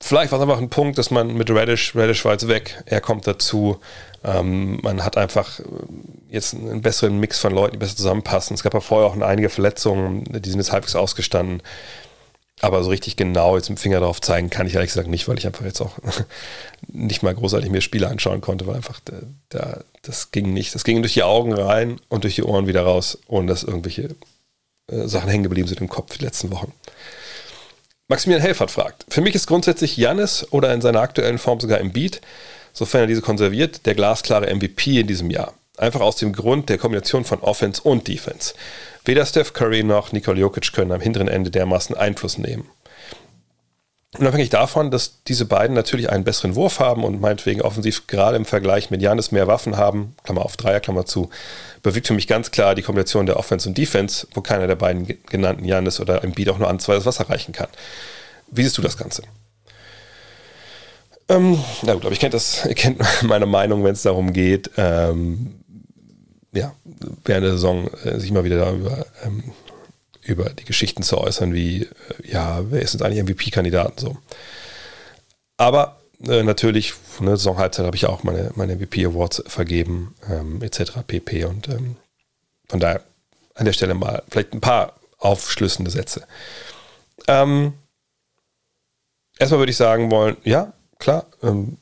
[0.00, 3.00] vielleicht war es einfach ein Punkt, dass man mit Radish, Radish war jetzt weg, er
[3.00, 3.80] kommt dazu.
[4.22, 5.64] Ähm, man hat einfach äh,
[6.28, 8.54] jetzt einen besseren Mix von Leuten, die besser zusammenpassen.
[8.54, 11.62] Es gab ja vorher auch einige Verletzungen, die sind jetzt halbwegs ausgestanden.
[12.62, 15.28] Aber so richtig genau jetzt mit dem Finger drauf zeigen kann ich ehrlich gesagt nicht,
[15.28, 15.98] weil ich einfach jetzt auch
[16.88, 19.00] nicht mal großartig mir Spiele anschauen konnte, weil einfach
[19.48, 20.74] da, das ging nicht.
[20.74, 24.14] Das ging durch die Augen rein und durch die Ohren wieder raus, ohne dass irgendwelche
[24.90, 26.72] äh, Sachen hängen geblieben sind im Kopf die letzten Wochen.
[28.08, 31.92] Maximilian Helfert fragt: Für mich ist grundsätzlich Jannis oder in seiner aktuellen Form sogar im
[31.92, 32.20] Beat,
[32.72, 35.54] sofern er diese konserviert, der glasklare MVP in diesem Jahr.
[35.78, 38.52] Einfach aus dem Grund der Kombination von Offense und Defense.
[39.04, 42.68] Weder Steph Curry noch Nikola Jokic können am hinteren Ende dermaßen Einfluss nehmen.
[44.18, 48.44] Unabhängig davon, dass diese beiden natürlich einen besseren Wurf haben und meinetwegen offensiv gerade im
[48.44, 51.30] Vergleich mit Janis mehr Waffen haben, Klammer auf Dreier, Klammer zu,
[51.82, 55.06] bewegt für mich ganz klar die Kombination der Offense und Defense, wo keiner der beiden
[55.28, 57.68] genannten Janis oder Embiid auch nur an zwei das Wasser reichen kann.
[58.48, 59.22] Wie siehst du das Ganze?
[61.28, 64.72] Ähm, na gut, aber ich kennt das, ihr kennt meine Meinung, wenn es darum geht,
[64.76, 65.59] ähm,
[66.52, 66.74] ja,
[67.24, 69.52] während der Saison äh, sich mal wieder darüber ähm,
[70.22, 71.88] über die Geschichten zu äußern, wie, äh,
[72.24, 74.16] ja, wer ist jetzt eigentlich MVP-Kandidaten so.
[75.56, 81.02] Aber äh, natürlich, ne, Saisonhalbzeit habe ich auch meine, meine MVP-Awards vergeben, ähm, etc.
[81.06, 81.44] pp.
[81.44, 81.96] Und ähm,
[82.68, 83.02] von daher
[83.54, 86.26] an der Stelle mal vielleicht ein paar aufschlüssende Sätze.
[87.28, 87.74] Ähm,
[89.38, 91.78] erstmal würde ich sagen wollen, ja, klar, ähm,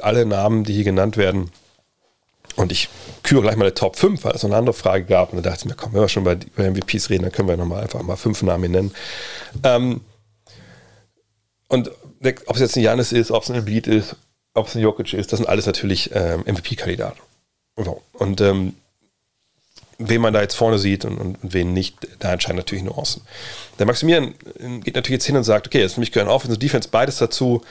[0.00, 1.50] alle Namen, die hier genannt werden,
[2.56, 2.88] und ich
[3.22, 5.32] küre gleich mal die Top 5, weil es noch eine andere Frage gab.
[5.32, 7.48] Und da dachte ich mir, komm, wenn wir schon bei, über MVPs reden, dann können
[7.48, 8.94] wir nochmal einfach mal fünf Namen nennen.
[9.64, 10.00] Ähm,
[11.68, 11.90] und
[12.46, 14.16] ob es jetzt ein Janis ist, ob es ein Embiid ist,
[14.54, 17.18] ob es ein Jokic ist, das sind alles natürlich ähm, MVP-Kandidaten.
[18.12, 18.74] Und ähm,
[19.98, 23.22] wen man da jetzt vorne sieht und, und, und, wen nicht, da entscheiden natürlich Nuancen.
[23.78, 26.54] Der Maximilian äh, geht natürlich jetzt hin und sagt, okay, jetzt für mich gehören Offense
[26.54, 27.62] und Defense beides dazu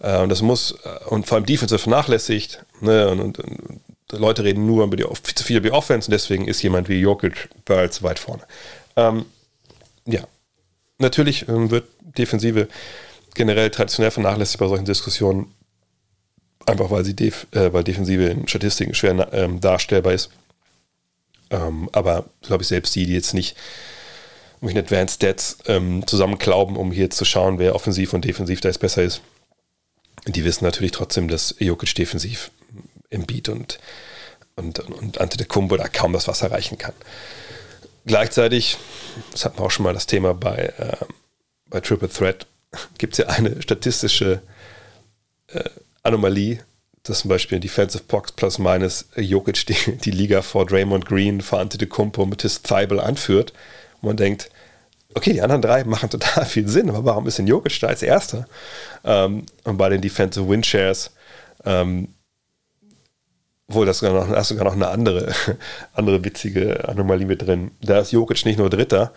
[0.00, 3.38] äh, und das muss, äh, und vor allem Defense wird vernachlässigt ne, und, und,
[4.12, 5.04] Leute reden nur über die,
[5.34, 8.42] zu viel über die Offense und deswegen ist jemand wie Jokic bereits weit vorne.
[8.96, 9.26] Ähm,
[10.06, 10.26] ja,
[10.98, 12.68] natürlich ähm, wird Defensive
[13.34, 15.54] generell traditionell vernachlässigt bei solchen Diskussionen,
[16.66, 20.30] einfach weil sie def äh, weil Defensive in Statistiken schwer ähm, darstellbar ist.
[21.50, 23.56] Ähm, aber glaube ich selbst die, die jetzt nicht
[24.60, 28.80] mit Advanced Stats ähm, zusammenklauben, um hier zu schauen, wer offensiv und defensiv da jetzt
[28.80, 29.20] besser ist,
[30.26, 32.50] die wissen natürlich trotzdem, dass Jokic defensiv
[33.10, 33.78] im Beat und,
[34.56, 36.94] und, und Antetokounmpo da kaum das Wasser reichen kann.
[38.06, 38.78] Gleichzeitig,
[39.32, 41.04] das hatten wir auch schon mal das Thema bei, äh,
[41.66, 42.46] bei Triple Threat,
[42.98, 44.42] gibt es ja eine statistische
[45.48, 45.64] äh,
[46.02, 46.60] Anomalie,
[47.02, 51.60] dass zum Beispiel Defensive Box plus minus Jokic die, die Liga vor Draymond Green, vor
[51.60, 53.52] Antetokounmpo, Matisse Thibault anführt.
[54.00, 54.50] Und man denkt,
[55.14, 58.02] okay, die anderen drei machen total viel Sinn, aber warum ist denn Jokic da als
[58.02, 58.46] Erster?
[59.04, 61.10] Ähm, und bei den Defensive Win Shares,
[61.64, 62.08] ähm,
[63.68, 65.32] wohl das sogar noch, da ist sogar noch eine andere,
[65.92, 67.70] andere witzige Anomalie mit drin.
[67.80, 69.12] Da ist Jokic nicht nur Dritter,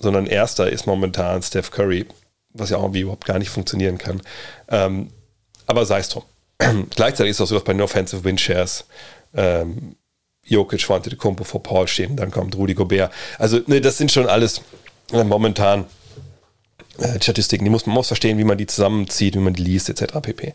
[0.00, 2.06] sondern Erster ist momentan Steph Curry
[2.54, 4.20] was ja auch irgendwie überhaupt gar nicht funktionieren kann.
[4.68, 5.08] Ähm,
[5.66, 6.24] aber sei es drum.
[6.94, 8.84] Gleichzeitig ist es auch so, dass bei den Offensive Win Shares
[9.34, 9.96] ähm,
[10.44, 10.86] Jokic,
[11.18, 13.12] Kumpo vor Paul stehen, dann kommt Rudi Gobert.
[13.38, 14.60] Also, ne, das sind schon alles
[15.12, 15.86] äh, momentan
[16.98, 19.88] äh, Statistiken, die muss man muss verstehen, wie man die zusammenzieht, wie man die liest,
[19.88, 20.14] etc.
[20.20, 20.52] pp.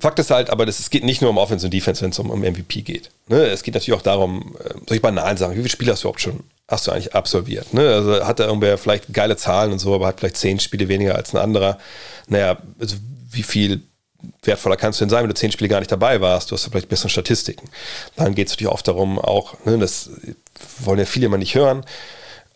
[0.00, 2.18] Fakt ist halt, aber das, es geht nicht nur um Offense und Defense, wenn es
[2.18, 3.10] um, um MVP geht.
[3.28, 3.46] Ne?
[3.46, 6.08] Es geht natürlich auch darum, äh, soll ich banal sagen, wie viele Spiele hast du
[6.08, 7.74] überhaupt schon hast du eigentlich absolviert?
[7.74, 7.88] Ne?
[7.88, 11.16] Also hat er irgendwer vielleicht geile Zahlen und so, aber hat vielleicht zehn Spiele weniger
[11.16, 11.78] als ein anderer.
[12.28, 12.96] Naja, also
[13.30, 13.82] wie viel
[14.42, 16.50] wertvoller kannst du denn sein, wenn du zehn Spiele gar nicht dabei warst?
[16.50, 17.68] Du hast vielleicht bessere Statistiken.
[18.16, 20.10] Dann geht es natürlich oft darum, auch, ne, das
[20.78, 21.84] wollen ja viele immer nicht hören,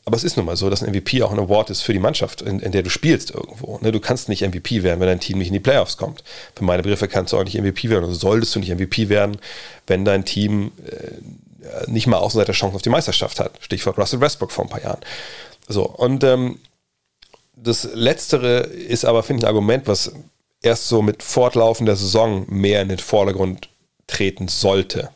[0.07, 1.99] aber es ist nun mal so, dass ein MVP auch ein Award ist für die
[1.99, 3.79] Mannschaft, in, in der du spielst irgendwo.
[3.81, 3.91] Ne?
[3.91, 6.23] Du kannst nicht MVP werden, wenn dein Team nicht in die Playoffs kommt.
[6.55, 9.39] Für meine Begriffe kannst du auch nicht MVP werden oder solltest du nicht MVP werden,
[9.87, 13.53] wenn dein Team äh, nicht mal Außenseiter Chance auf die Meisterschaft hat.
[13.61, 15.01] Stichwort Russell Westbrook vor ein paar Jahren.
[15.69, 16.59] So, und ähm,
[17.57, 20.13] das Letztere ist aber, finde ich, ein Argument, was
[20.61, 23.71] erst so mit fortlaufender Saison mehr in den Vordergrund
[24.07, 25.11] treten sollte.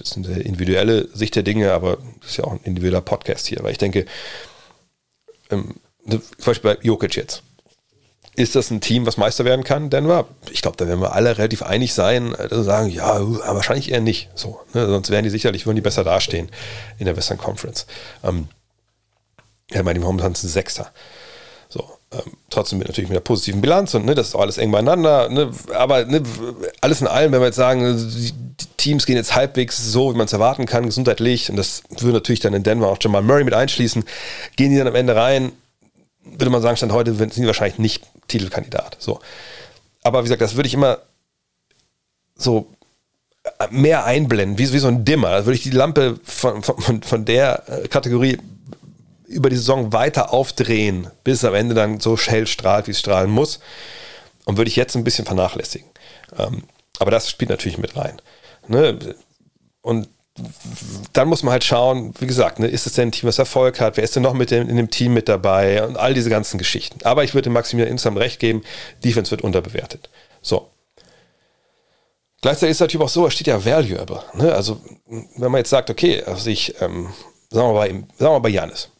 [0.00, 3.62] Ist eine individuelle Sicht der Dinge, aber das ist ja auch ein individueller Podcast hier.
[3.62, 4.06] Weil ich denke,
[5.50, 5.76] ähm,
[6.08, 7.42] zum Beispiel bei Jokic jetzt.
[8.34, 10.28] Ist das ein Team, was Meister werden kann, Denver?
[10.52, 14.30] Ich glaube, da werden wir alle relativ einig sein, also sagen, ja, wahrscheinlich eher nicht.
[14.36, 14.86] So, ne?
[14.86, 16.48] Sonst wären die sicherlich, würden die besser dastehen
[16.98, 17.86] in der Western Conference.
[18.22, 18.46] Ähm,
[19.72, 20.92] ja, meine, momentan sind Sechster.
[22.10, 24.70] Ähm, trotzdem mit, natürlich mit einer positiven Bilanz und ne, das ist auch alles eng
[24.70, 25.28] beieinander.
[25.28, 26.22] Ne, aber ne,
[26.80, 28.32] alles in allem, wenn wir jetzt sagen, die,
[28.78, 32.40] Teams gehen jetzt halbwegs so, wie man es erwarten kann, gesundheitlich, und das würde natürlich
[32.40, 34.04] dann in Denver auch Jamal Murray mit einschließen,
[34.56, 35.52] gehen die dann am Ende rein,
[36.24, 38.96] würde man sagen, Stand heute sind sie wahrscheinlich nicht Titelkandidat.
[39.00, 39.20] So.
[40.02, 40.98] Aber wie gesagt, das würde ich immer
[42.36, 42.68] so
[43.70, 45.30] mehr einblenden, wie, wie so ein Dimmer.
[45.30, 48.38] Da würde ich die Lampe von, von, von der äh, Kategorie
[49.28, 52.98] über die Saison weiter aufdrehen, bis es am Ende dann so hell strahlt, wie es
[52.98, 53.60] strahlen muss.
[54.44, 55.88] Und würde ich jetzt ein bisschen vernachlässigen.
[56.36, 56.64] Ähm,
[56.98, 58.20] aber das spielt natürlich mit rein.
[58.66, 58.98] Ne?
[59.82, 60.08] Und
[61.12, 63.80] dann muss man halt schauen, wie gesagt, ne, ist es denn ein Team, was Erfolg
[63.80, 63.96] hat?
[63.96, 65.84] Wer ist denn noch mit dem, in dem Team mit dabei?
[65.84, 67.00] Und all diese ganzen Geschichten.
[67.04, 68.62] Aber ich würde Maximilian insgesamt recht geben,
[69.04, 70.08] Defense wird unterbewertet.
[70.40, 70.70] So.
[72.40, 74.22] Gleichzeitig ist es natürlich auch so, es steht ja valuable.
[74.34, 74.52] Ne?
[74.52, 77.08] Also, wenn man jetzt sagt, okay, also ich, ähm,
[77.50, 78.90] sagen wir mal bei, sagen wir mal bei Janis.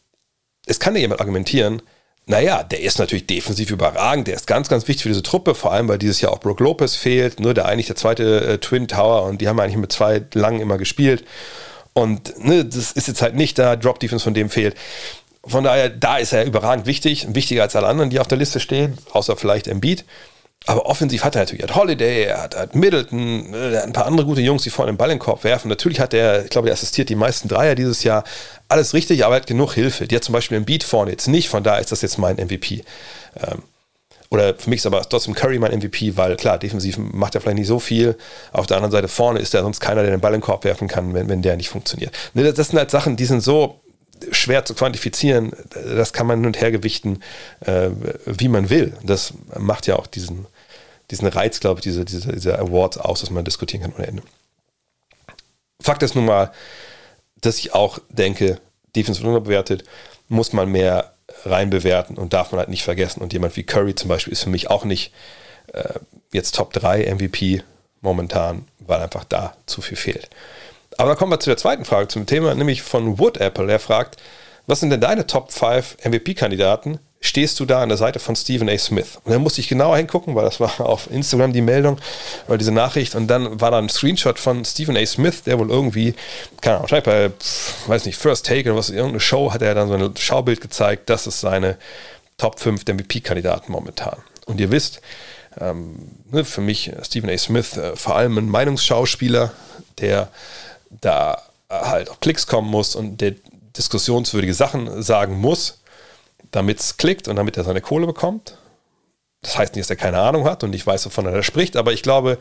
[0.68, 1.82] Es kann ja jemand argumentieren,
[2.26, 5.72] naja, der ist natürlich defensiv überragend, der ist ganz, ganz wichtig für diese Truppe, vor
[5.72, 8.86] allem weil dieses Jahr auch Brook Lopez fehlt, ne, der eigentlich der zweite äh, Twin
[8.86, 11.24] Tower und die haben eigentlich mit zwei lang immer gespielt.
[11.94, 14.76] Und ne, das ist jetzt halt nicht da, Drop Defense von dem fehlt.
[15.42, 18.60] Von daher, da ist er überragend wichtig, wichtiger als alle anderen, die auf der Liste
[18.60, 20.04] stehen, außer vielleicht Embiid.
[20.66, 23.86] Aber offensiv hat er natürlich, er hat Holiday, er hat, hat Middleton, äh, er hat
[23.86, 25.68] ein paar andere gute Jungs, die vorne den Ball in den Korb werfen.
[25.68, 28.24] Natürlich hat er, ich glaube, er assistiert die meisten Dreier dieses Jahr.
[28.68, 30.06] Alles richtig, aber er hat genug Hilfe.
[30.06, 32.36] Die hat zum Beispiel einen Beat vorne jetzt nicht, von daher ist das jetzt mein
[32.36, 32.82] MVP.
[33.40, 33.62] Ähm,
[34.30, 37.58] oder für mich ist aber trotzdem Curry mein MVP, weil klar, defensiv macht er vielleicht
[37.58, 38.16] nicht so viel.
[38.52, 40.64] Auf der anderen Seite vorne ist er sonst keiner, der den Ball in den Korb
[40.64, 42.14] werfen kann, wenn, wenn der nicht funktioniert.
[42.34, 43.80] Das sind halt Sachen, die sind so
[44.30, 45.52] schwer zu quantifizieren.
[45.72, 47.20] Das kann man hin und her gewichten,
[47.60, 47.90] äh,
[48.26, 48.96] wie man will.
[49.02, 50.46] Das macht ja auch diesen,
[51.10, 54.22] diesen Reiz, glaube ich, diese, diese, diese Awards aus, dass man diskutieren kann ohne Ende.
[55.80, 56.52] Fakt ist nun mal,
[57.40, 58.60] dass ich auch denke,
[58.96, 59.84] Defensive unterbewertet,
[60.28, 61.12] muss man mehr
[61.44, 63.22] rein bewerten und darf man halt nicht vergessen.
[63.22, 65.12] Und jemand wie Curry zum Beispiel ist für mich auch nicht
[65.72, 65.94] äh,
[66.32, 67.62] jetzt Top 3 MVP
[68.00, 70.28] momentan, weil einfach da zu viel fehlt.
[70.98, 73.70] Aber da kommen wir zu der zweiten Frage zum Thema, nämlich von Wood Apple.
[73.70, 74.16] Er fragt,
[74.66, 76.98] was sind denn deine Top 5 MVP-Kandidaten?
[77.20, 78.76] Stehst du da an der Seite von Stephen A.
[78.76, 79.20] Smith?
[79.24, 81.98] Und dann musste ich genauer hingucken, weil das war auf Instagram die Meldung
[82.48, 83.14] oder diese Nachricht.
[83.14, 85.06] Und dann war da ein Screenshot von Stephen A.
[85.06, 86.14] Smith, der wohl irgendwie,
[86.60, 87.30] keine Ahnung, wahrscheinlich bei,
[87.86, 91.08] weiß nicht, First Take oder was, irgendeine Show hat er dann so ein Schaubild gezeigt.
[91.08, 91.76] Das ist seine
[92.38, 94.16] Top 5 der MVP-Kandidaten momentan.
[94.46, 95.00] Und ihr wisst,
[95.60, 97.38] ähm, ne, für mich Stephen A.
[97.38, 99.52] Smith äh, vor allem ein Meinungsschauspieler,
[100.00, 100.28] der
[100.90, 103.34] da halt auch Klicks kommen muss und der
[103.76, 105.80] diskussionswürdige Sachen sagen muss,
[106.50, 108.56] damit es klickt und damit er seine Kohle bekommt.
[109.42, 111.76] Das heißt nicht, dass er keine Ahnung hat und nicht weiß, wovon er da spricht,
[111.76, 112.38] aber ich glaube,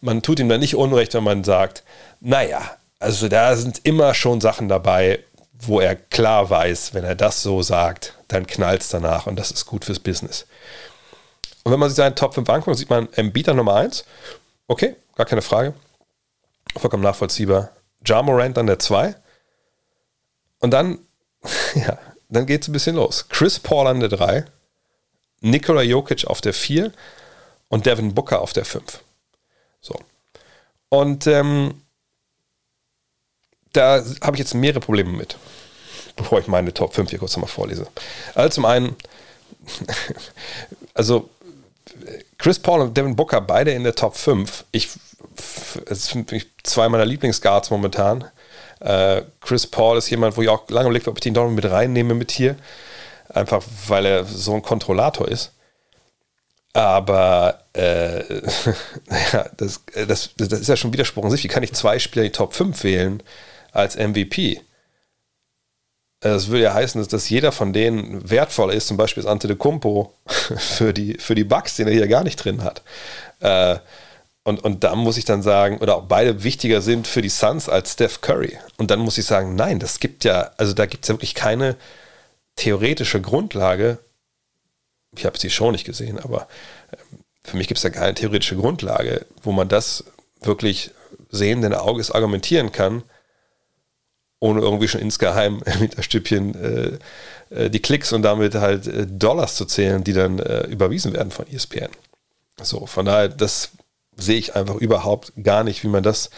[0.00, 1.84] man tut ihm da nicht Unrecht, wenn man sagt,
[2.20, 5.20] naja, also da sind immer schon Sachen dabei,
[5.52, 9.50] wo er klar weiß, wenn er das so sagt, dann knallt es danach und das
[9.50, 10.46] ist gut fürs Business.
[11.62, 14.04] Und wenn man sich seinen Top 5 anguckt, sieht man Bieter Nummer 1.
[14.66, 15.72] Okay, gar keine Frage.
[16.76, 17.70] Vollkommen nachvollziehbar.
[18.06, 19.14] Ja Morant an der 2.
[20.60, 20.98] Und dann,
[21.74, 21.98] ja,
[22.28, 23.28] dann geht es ein bisschen los.
[23.28, 24.44] Chris Paul an der 3,
[25.40, 26.92] Nikola Jokic auf der 4
[27.68, 29.00] und Devin Booker auf der 5.
[29.80, 29.94] So.
[30.88, 31.82] Und ähm,
[33.72, 35.36] da habe ich jetzt mehrere Probleme mit,
[36.16, 37.86] bevor ich meine Top 5 hier kurz nochmal vorlese.
[38.34, 38.96] Also zum einen,
[40.94, 41.28] also
[42.44, 44.66] Chris Paul und Devin Booker beide in der Top 5.
[44.70, 44.90] Ich
[45.88, 46.30] es sind
[46.62, 48.22] zwei meiner Lieblingsguards momentan.
[48.80, 51.64] Äh, Chris Paul ist jemand, wo ich auch lange überlegt ob ich den doch mit
[51.64, 52.56] reinnehme mit hier.
[53.30, 55.52] Einfach weil er so ein Kontrollator ist.
[56.74, 58.22] Aber äh,
[59.56, 61.44] das, das, das ist ja schon Widerspruch in sich.
[61.44, 63.22] Wie kann ich zwei Spieler in die Top 5 wählen
[63.72, 64.60] als MVP?
[66.24, 69.46] Das würde ja heißen, dass, dass jeder von denen wertvoll ist, zum Beispiel das Ante
[69.46, 72.82] de Kumpo für die, für die Bugs, den er hier gar nicht drin hat.
[73.40, 73.76] Äh,
[74.42, 77.68] und, und da muss ich dann sagen, oder auch beide wichtiger sind für die Suns
[77.68, 78.58] als Steph Curry.
[78.78, 81.34] Und dann muss ich sagen, nein, das gibt ja, also da gibt es ja wirklich
[81.34, 81.76] keine
[82.56, 83.98] theoretische Grundlage.
[85.14, 86.48] Ich habe sie schon nicht gesehen, aber
[86.90, 90.04] ähm, für mich gibt es ja keine theoretische Grundlage, wo man das
[90.40, 90.90] wirklich
[91.30, 93.02] sehenden Auges argumentieren kann,
[94.44, 96.98] ohne irgendwie schon insgeheim mit Stückchen äh,
[97.54, 101.30] äh, die Klicks und damit halt äh, Dollars zu zählen, die dann äh, überwiesen werden
[101.30, 101.88] von ESPN.
[102.62, 103.70] So, von daher, das
[104.16, 106.28] sehe ich einfach überhaupt gar nicht, wie man das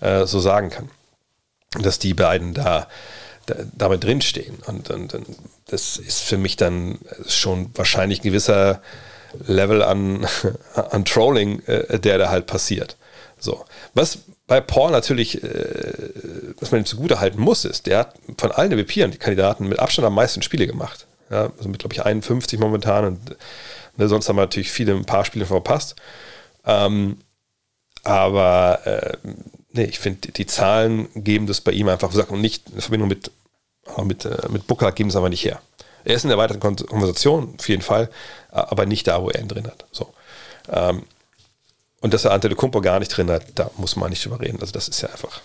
[0.00, 0.88] äh, so sagen kann.
[1.82, 2.86] Dass die beiden da,
[3.46, 4.58] da damit drinstehen.
[4.66, 5.26] Und, und, und,
[5.66, 8.80] das ist für mich dann schon wahrscheinlich ein gewisser
[9.46, 10.26] Level an,
[10.74, 12.96] an Trolling, äh, der da halt passiert.
[13.38, 13.64] So.
[13.94, 14.18] Was
[14.48, 16.10] bei Paul natürlich, äh,
[16.58, 20.14] was man ihm zugute halten muss, ist, der hat von allen MVP-Kandidaten mit Abstand am
[20.14, 21.06] meisten Spiele gemacht.
[21.30, 23.36] Ja, also mit, glaube ich, 51 momentan und
[23.98, 25.96] ne, sonst haben wir natürlich viele ein paar Spiele verpasst.
[26.64, 27.18] Ähm,
[28.04, 29.18] aber äh,
[29.72, 33.30] nee, ich finde, die Zahlen geben das bei ihm einfach, und nicht in Verbindung mit,
[34.02, 35.60] mit, äh, mit Booker geben es aber nicht her.
[36.04, 38.08] Er ist in der weiteren Konversation, auf jeden Fall,
[38.50, 39.84] aber nicht da, wo er ihn drin hat.
[39.92, 40.14] So.
[40.70, 41.02] Ähm,
[42.00, 44.40] und dass er Ante de Kumpo gar nicht drin hat, da muss man nicht drüber
[44.40, 44.60] reden.
[44.60, 45.40] Also das ist ja einfach,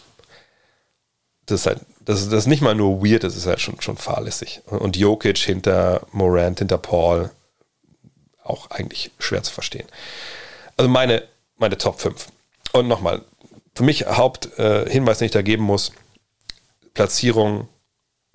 [1.45, 3.81] das ist halt, das ist, das ist nicht mal nur weird, das ist halt schon,
[3.81, 4.61] schon fahrlässig.
[4.65, 7.31] Und Jokic hinter Morant, hinter Paul,
[8.43, 9.87] auch eigentlich schwer zu verstehen.
[10.77, 11.23] Also meine,
[11.57, 12.27] meine Top 5.
[12.73, 13.21] Und nochmal,
[13.75, 15.91] für mich Haupthinweis, äh, den ich da geben muss,
[16.93, 17.67] Platzierung,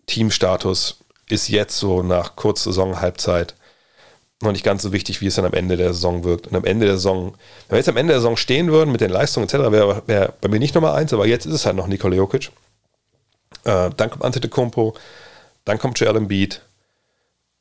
[0.07, 0.99] Teamstatus
[1.29, 3.55] ist jetzt so nach Kurzsaison, Halbzeit
[4.43, 6.47] noch nicht ganz so wichtig, wie es dann am Ende der Saison wirkt.
[6.47, 7.35] Und am Ende der Saison,
[7.69, 10.35] wenn wir jetzt am Ende der Saison stehen würden mit den Leistungen etc., wäre wär
[10.41, 12.51] bei mir nicht Nummer eins, aber jetzt ist es halt noch Nikola Jokic.
[13.65, 14.95] Äh, dann kommt Antetokounmpo,
[15.65, 16.63] dann kommt Joel Embiid,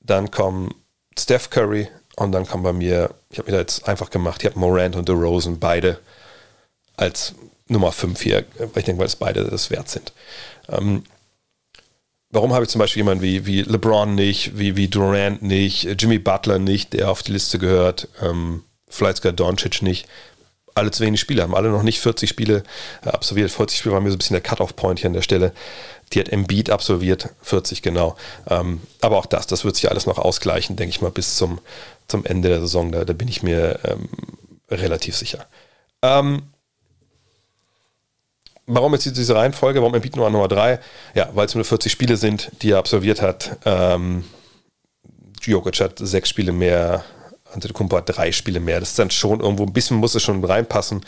[0.01, 0.75] dann kommt
[1.17, 4.49] Steph Curry, und dann kam bei mir, ich habe mir da jetzt einfach gemacht, ich
[4.49, 5.99] habe Morant und DeRozan beide
[6.95, 7.35] als
[7.67, 10.13] Nummer 5 hier, weil ich denke, weil es beide das wert sind.
[10.67, 11.03] Ähm,
[12.29, 16.19] warum habe ich zum Beispiel jemanden wie, wie LeBron nicht, wie, wie Durant nicht, Jimmy
[16.19, 18.07] Butler nicht, der auf die Liste gehört?
[18.21, 20.07] Ähm, vielleicht sogar Doncic nicht.
[20.75, 22.63] Alle zu wenig Spiele, haben alle noch nicht 40 Spiele
[23.03, 23.49] äh, absolviert.
[23.49, 25.53] 40 Spiele war mir so ein bisschen der Cut-Off-Point hier an der Stelle.
[26.13, 28.15] Die hat Embiid absolviert, 40 genau.
[28.47, 31.59] Ähm, aber auch das, das wird sich alles noch ausgleichen, denke ich mal, bis zum,
[32.07, 32.91] zum Ende der Saison.
[32.91, 34.07] Da, da bin ich mir ähm,
[34.69, 35.47] relativ sicher.
[36.03, 36.43] Ähm,
[38.67, 39.81] warum jetzt diese Reihenfolge?
[39.81, 40.79] Warum Embiid nur an Nummer 3?
[41.15, 43.57] Ja, weil es nur 40 Spiele sind, die er absolviert hat.
[43.65, 44.23] Ähm,
[45.41, 47.03] Jokic hat sechs Spiele mehr,
[47.53, 48.79] Antetokounmpo hat drei Spiele mehr.
[48.79, 51.05] Das ist dann schon irgendwo ein bisschen muss es schon reinpassen.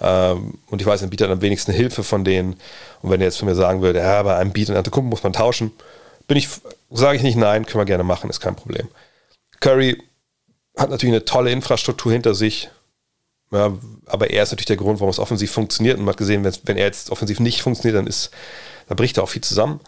[0.00, 2.56] Ähm, und ich weiß, Embiid hat am wenigsten Hilfe von denen.
[3.02, 5.32] Und wenn er jetzt von mir sagen würde, ja, bei Beat und Antetokounmpo muss man
[5.32, 5.72] tauschen,
[6.26, 6.48] bin ich,
[6.90, 8.88] sage ich nicht nein, können wir gerne machen, ist kein Problem.
[9.60, 10.02] Curry
[10.76, 12.70] hat natürlich eine tolle Infrastruktur hinter sich.
[13.50, 13.72] Ja,
[14.06, 15.98] aber er ist natürlich der Grund, warum es offensiv funktioniert.
[15.98, 18.30] Und man hat gesehen, wenn, er jetzt offensiv nicht funktioniert, dann ist,
[18.88, 19.80] da bricht er auch viel zusammen.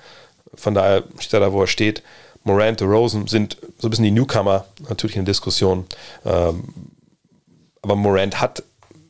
[0.54, 2.02] Von daher steht er da, wo er steht.
[2.44, 5.84] Morant, Rosen sind so ein bisschen die Newcomer, natürlich in Diskussion.
[6.24, 6.64] Ähm,
[7.82, 8.62] aber Morant hat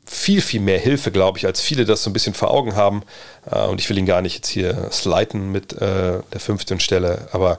[0.05, 3.03] viel, viel mehr Hilfe, glaube ich, als viele das so ein bisschen vor Augen haben.
[3.49, 7.29] Äh, und ich will ihn gar nicht jetzt hier sliden mit äh, der fünften Stelle,
[7.31, 7.59] aber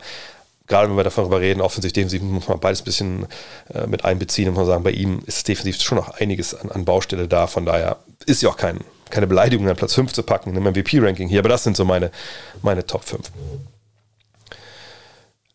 [0.71, 3.27] gerade wenn wir darüber reden, offensiv, defensiv muss man beides ein bisschen
[3.73, 6.85] äh, mit einbeziehen und man sagen, bei ihm ist defensiv schon noch einiges an, an
[6.85, 7.45] Baustelle da.
[7.45, 11.27] Von daher ist ja auch kein, keine Beleidigung, an Platz 5 zu packen im MVP-Ranking
[11.27, 12.09] hier, aber das sind so meine,
[12.61, 13.29] meine Top 5.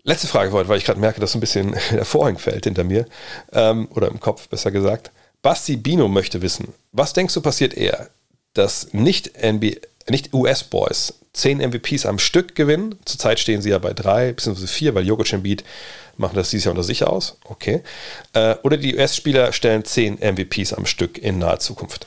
[0.03, 2.85] Letzte Frage heute, weil ich gerade merke, dass so ein bisschen der Vorhang fällt hinter
[2.85, 3.07] mir.
[3.53, 5.11] Ähm, oder im Kopf, besser gesagt.
[5.41, 8.11] Basti Bino möchte wissen, was denkst du passiert eher,
[8.53, 9.43] dass nicht,
[10.11, 12.99] nicht US-Boys 10 MVPs am Stück gewinnen?
[13.05, 14.67] Zurzeit stehen sie ja bei 3 bzw.
[14.67, 15.65] 4, weil Jokic und Beat
[16.17, 17.39] machen das dieses Jahr unter sich aus.
[17.45, 17.83] Okay.
[18.33, 22.07] Äh, oder die US-Spieler stellen 10 MVPs am Stück in naher Zukunft.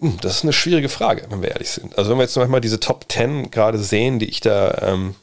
[0.00, 1.96] Hm, das ist eine schwierige Frage, wenn wir ehrlich sind.
[1.96, 5.14] Also wenn wir jetzt nochmal diese Top 10 gerade sehen, die ich da ähm,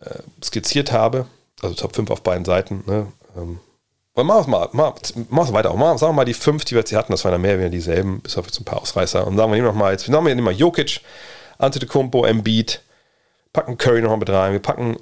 [0.00, 1.26] äh, skizziert habe,
[1.62, 3.12] also Top 5 auf beiden Seiten, ne?
[3.36, 3.60] Ähm,
[4.22, 5.74] machen wir es mal, machen wir weiter.
[5.74, 7.56] Machen, sagen wir mal die fünf, die wir jetzt hier hatten, das waren ja mehr
[7.56, 9.26] oder dieselben, bis auf jetzt ein paar Ausreißer.
[9.26, 11.00] Und sagen wir noch mal, jetzt nehmen wir mal Jokic,
[11.58, 12.80] Antetokounmpo, Embiid,
[13.52, 14.96] packen Curry noch mal mit rein, wir packen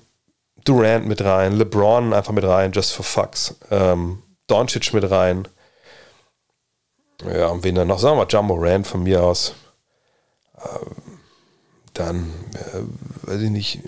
[0.64, 5.48] Durant mit rein, LeBron einfach mit rein, just for fucks, ähm, Doncic mit rein.
[7.24, 7.98] Ja, und wen dann noch?
[7.98, 9.54] Sagen wir mal Jumbo Rand von mir aus.
[10.58, 11.18] Ähm,
[11.94, 13.80] dann, äh, weiß ich nicht,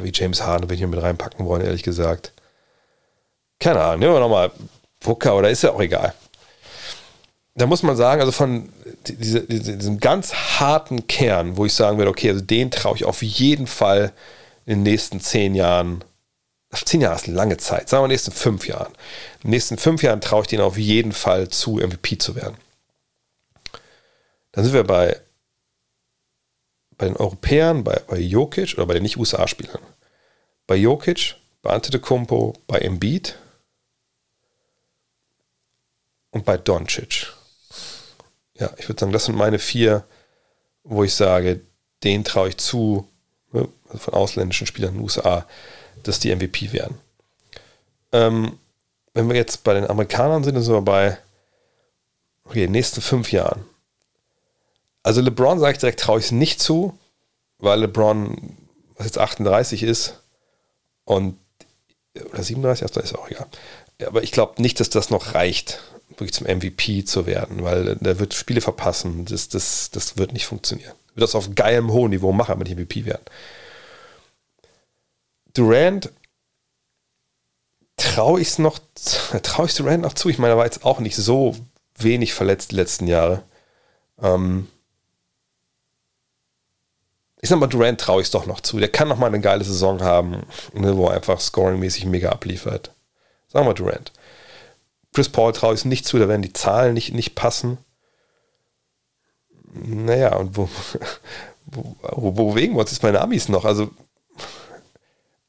[0.00, 2.32] wie James Harden, wenn ich hier mit reinpacken wollen, ehrlich gesagt.
[3.58, 4.50] Keine Ahnung, nehmen wir nochmal
[5.00, 6.14] Booker oder ist ja auch egal.
[7.54, 8.70] Da muss man sagen, also von
[9.06, 13.22] diese, diesem ganz harten Kern, wo ich sagen würde, okay, also den traue ich auf
[13.22, 14.12] jeden Fall
[14.66, 16.04] in den nächsten zehn Jahren,
[16.70, 18.92] zehn Jahre ist eine lange Zeit, sagen wir in den nächsten fünf Jahren.
[19.36, 22.56] In den nächsten fünf Jahren traue ich denen auf jeden Fall zu, MVP zu werden.
[24.52, 25.20] Dann sind wir bei
[26.98, 29.80] bei den Europäern, bei, bei Jokic oder bei den Nicht-USA-Spielern.
[30.66, 33.36] Bei Jokic, bei Antetokounmpo, bei Embiid
[36.36, 37.32] und bei Doncic.
[38.58, 40.04] Ja, ich würde sagen, das sind meine vier,
[40.84, 41.60] wo ich sage,
[42.04, 43.08] denen traue ich zu,
[43.52, 45.46] ne, also von ausländischen Spielern in den USA,
[46.02, 46.98] dass die MVP werden.
[48.12, 48.58] Ähm,
[49.14, 51.18] wenn wir jetzt bei den Amerikanern sind, dann sind wir bei
[52.44, 53.64] okay, den nächsten fünf Jahren.
[55.02, 56.98] Also LeBron sage ich direkt, traue ich es nicht zu,
[57.58, 58.56] weil LeBron,
[58.96, 60.20] was jetzt 38 ist
[61.04, 61.38] und
[62.30, 63.46] oder 37, das ist auch egal.
[64.04, 65.80] Aber ich glaube nicht, dass das noch reicht,
[66.10, 69.24] wirklich zum MVP zu werden, weil der wird Spiele verpassen.
[69.24, 70.94] Das, das, das wird nicht funktionieren.
[71.14, 73.24] Wird das auf geilem hohen Niveau machen, mit MVP werden.
[75.54, 76.10] Durant
[77.96, 78.78] traue ich es noch,
[79.42, 80.28] traue ich Durant noch zu.
[80.28, 81.56] Ich meine, er war jetzt auch nicht so
[81.96, 83.42] wenig verletzt die letzten Jahre.
[84.22, 84.68] Ähm,
[87.40, 88.78] ich sag mal, Durant traue ich es doch noch zu.
[88.78, 92.92] Der kann noch mal eine geile Saison haben, ne, wo er einfach scoringmäßig mega abliefert.
[93.48, 94.12] Sagen wir Durant.
[95.16, 97.78] Chris Paul traue ich es nicht zu, da werden die Zahlen nicht, nicht passen.
[99.72, 100.68] Naja, und wo,
[101.64, 103.64] wo, wo, bewegen wir uns jetzt meine Amis noch?
[103.64, 103.90] Also,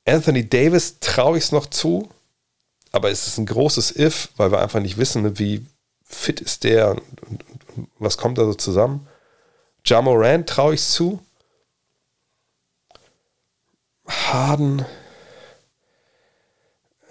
[0.06, 2.08] Anthony Davis traue ich es noch zu,
[2.94, 5.66] aber es ist ein großes If, weil wir einfach nicht wissen, wie
[6.02, 7.44] fit ist der und, und,
[7.76, 9.06] und was kommt da so zusammen.
[9.84, 11.20] Jamo Rand traue ich es zu.
[14.08, 14.86] Harden.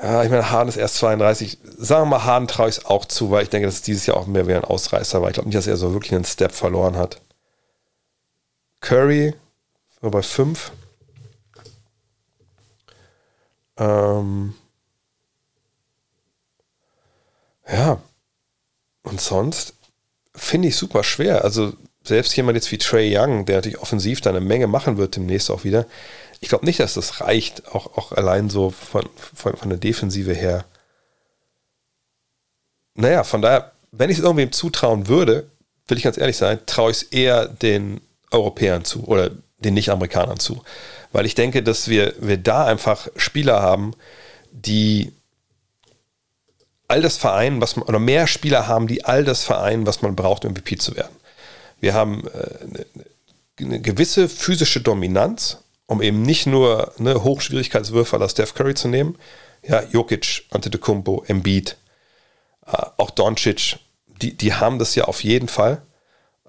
[0.01, 1.59] Ja, ich meine, Harden ist erst 32.
[1.79, 4.07] Sagen wir mal, Harden traue ich es auch zu, weil ich denke, dass es dieses
[4.07, 5.29] Jahr auch mehr wie ein Ausreißer war.
[5.29, 7.21] Ich glaube nicht, dass er so wirklich einen Step verloren hat.
[8.81, 9.35] Curry
[10.01, 10.73] war bei 5.
[13.79, 14.55] Ähm
[17.69, 17.99] ja.
[19.03, 19.75] Und sonst
[20.35, 21.43] finde ich super schwer.
[21.45, 21.73] Also
[22.05, 25.51] selbst jemand jetzt wie Trey Young, der natürlich offensiv da eine Menge machen wird demnächst
[25.51, 25.87] auch wieder,
[26.41, 30.35] ich glaube nicht, dass das reicht, auch, auch allein so von, von, von der Defensive
[30.35, 30.65] her.
[32.95, 35.51] naja, von daher, wenn ich es irgendwem zutrauen würde,
[35.89, 40.39] will ich ganz ehrlich sein, traue ich es eher den Europäern zu oder den Nicht-Amerikanern
[40.39, 40.63] zu.
[41.13, 43.95] Weil ich denke, dass wir, wir da einfach Spieler haben,
[44.53, 45.13] die
[46.89, 50.17] all das vereinen, was man, oder mehr Spieler haben, die all das vereinen, was man
[50.17, 51.17] braucht, um MVP zu werden.
[51.81, 58.55] Wir haben äh, eine gewisse physische Dominanz, um eben nicht nur ne, Hochschwierigkeitswürfe aller Steph
[58.55, 59.17] Curry zu nehmen.
[59.63, 61.77] Ja, Jokic, Antetokounmpo, Embiid,
[62.67, 63.79] äh, auch Doncic,
[64.21, 65.83] die, die haben das ja auf jeden Fall.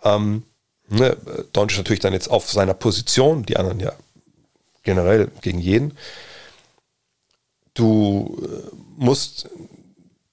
[0.04, 0.44] Ähm,
[0.90, 1.18] ne,
[1.54, 3.94] Doncic natürlich dann jetzt auf seiner Position, die anderen ja
[4.84, 5.98] generell gegen jeden.
[7.74, 9.50] Du äh, musst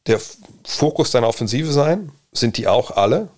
[0.06, 0.20] der
[0.64, 2.12] Fokus deiner Offensive sein.
[2.32, 3.28] Sind die auch alle?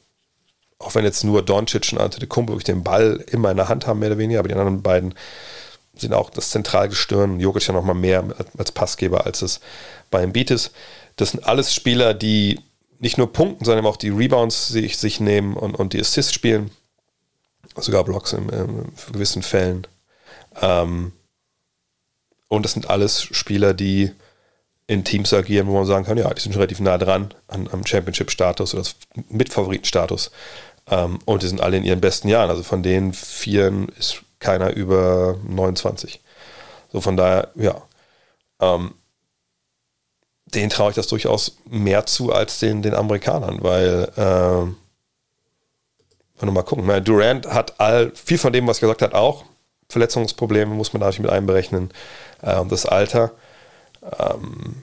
[0.78, 4.10] Auch wenn jetzt nur Doncic und Antetokounmpo den Ball immer in der Hand haben, mehr
[4.10, 5.14] oder weniger, aber die anderen beiden
[5.96, 7.40] sind auch das Zentralgestirn.
[7.40, 8.24] Jokic ja noch mal mehr
[8.58, 9.60] als Passgeber, als es
[10.10, 10.72] bei Embiid ist.
[11.16, 12.60] Das sind alles Spieler, die
[12.98, 16.70] nicht nur punkten, sondern auch die Rebounds sich, sich nehmen und, und die Assists spielen.
[17.76, 19.86] Sogar Blocks in, in gewissen Fällen.
[20.60, 21.12] Ähm,
[22.48, 24.12] und das sind alles Spieler, die
[24.86, 27.68] in Teams agieren, wo man sagen kann, ja, die sind schon relativ nah dran an,
[27.72, 28.84] am Championship-Status oder
[29.28, 30.30] Mitfavoritenstatus.
[30.88, 32.50] Ähm, und die sind alle in ihren besten Jahren.
[32.50, 36.20] Also von den Vieren ist keiner über 29.
[36.92, 37.82] So von daher, ja.
[38.60, 38.94] Ähm,
[40.54, 44.72] den traue ich das durchaus mehr zu als den, den Amerikanern, weil, äh,
[46.38, 49.14] wenn wir mal gucken, meine, Durant hat all, viel von dem, was er gesagt hat,
[49.14, 49.44] auch
[49.88, 51.90] Verletzungsprobleme, muss man natürlich mit einberechnen,
[52.42, 53.32] äh, und das Alter.
[54.18, 54.82] Ähm,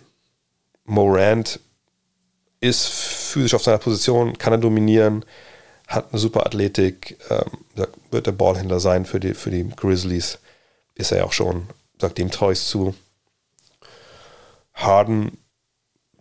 [0.86, 1.60] Morant
[2.60, 5.26] ist physisch auf seiner Position, kann er dominieren,
[5.88, 10.40] hat eine super Athletik, ähm, wird der Ballhändler sein für die, für die Grizzlies.
[10.96, 11.68] Ist er ja auch schon,
[12.00, 12.94] sagt dem traue zu.
[14.74, 15.38] Harden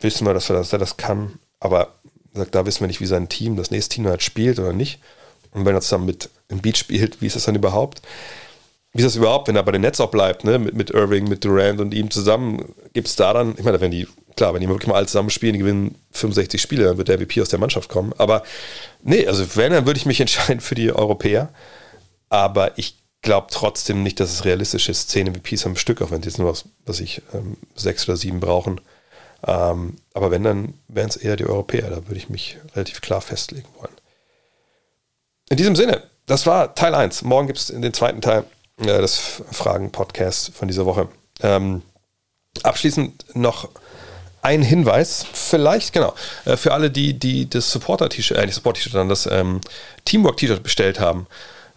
[0.01, 1.95] wissen wir, dass er, dass er das kann, aber
[2.35, 5.01] sagt, da wissen wir nicht, wie sein Team, das nächste Team halt spielt oder nicht.
[5.53, 8.03] Und wenn er zusammen mit im Beat spielt, wie ist das dann überhaupt?
[8.93, 10.59] Wie ist das überhaupt, wenn er bei den Netz auch bleibt, ne?
[10.59, 12.75] mit, mit Irving, mit Durant und ihm zusammen?
[12.93, 15.31] Gibt es da dann, ich meine, wenn die, klar, wenn die wirklich mal alle zusammen
[15.31, 18.13] spielen, die gewinnen 65 Spiele, dann wird der MVP aus der Mannschaft kommen.
[18.19, 18.43] Aber
[19.03, 21.49] nee, also wenn, dann würde ich mich entscheiden für die Europäer.
[22.29, 26.23] Aber ich glaube trotzdem nicht, dass es realistisch ist, 10 MVPs am Stück, auch wenn
[26.23, 28.81] sie jetzt nur was, was ich, ähm, sechs oder sieben brauchen.
[29.47, 31.89] Ähm, aber wenn, dann wären es eher die Europäer.
[31.89, 33.95] Da würde ich mich relativ klar festlegen wollen.
[35.49, 37.23] In diesem Sinne, das war Teil 1.
[37.23, 38.45] Morgen gibt es den zweiten Teil
[38.79, 39.19] äh, des
[39.51, 41.09] Fragen-Podcasts von dieser Woche.
[41.41, 41.83] Ähm,
[42.63, 43.69] abschließend noch
[44.43, 46.15] ein Hinweis, vielleicht, genau,
[46.45, 49.61] äh, für alle, die, die das Supporter-T-Shirt, äh, nicht Support-T-Shirt, sondern das ähm,
[50.05, 51.27] Teamwork-T-Shirt bestellt haben,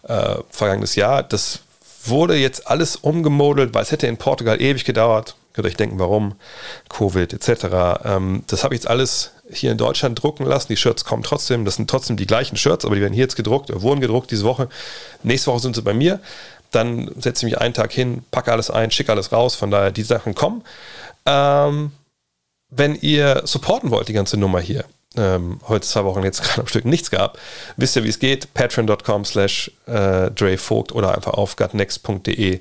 [0.02, 1.22] äh, vergangenes Jahr.
[1.22, 1.60] Das
[2.04, 5.36] wurde jetzt alles umgemodelt, weil es hätte in Portugal ewig gedauert.
[5.52, 6.34] Könnt ihr euch denken, warum?
[6.88, 8.02] Covid etc.
[8.04, 10.66] Ähm, das habe ich jetzt alles hier in Deutschland drucken lassen.
[10.68, 11.64] Die Shirts kommen trotzdem.
[11.64, 14.30] Das sind trotzdem die gleichen Shirts, aber die werden hier jetzt gedruckt, oder wurden gedruckt
[14.30, 14.68] diese Woche.
[15.22, 16.20] Nächste Woche sind sie bei mir
[16.70, 19.54] dann setze ich mich einen Tag hin, packe alles ein, schicke alles raus.
[19.54, 20.62] Von daher, die Sachen kommen.
[21.24, 21.92] Ähm,
[22.68, 24.84] wenn ihr supporten wollt, die ganze Nummer hier,
[25.16, 27.38] ähm, heute zwei Wochen jetzt gerade am Stück nichts gab,
[27.76, 28.52] wisst ihr, wie es geht.
[28.54, 32.60] Patreon.com slash äh, Vogt oder einfach auf gutnext.de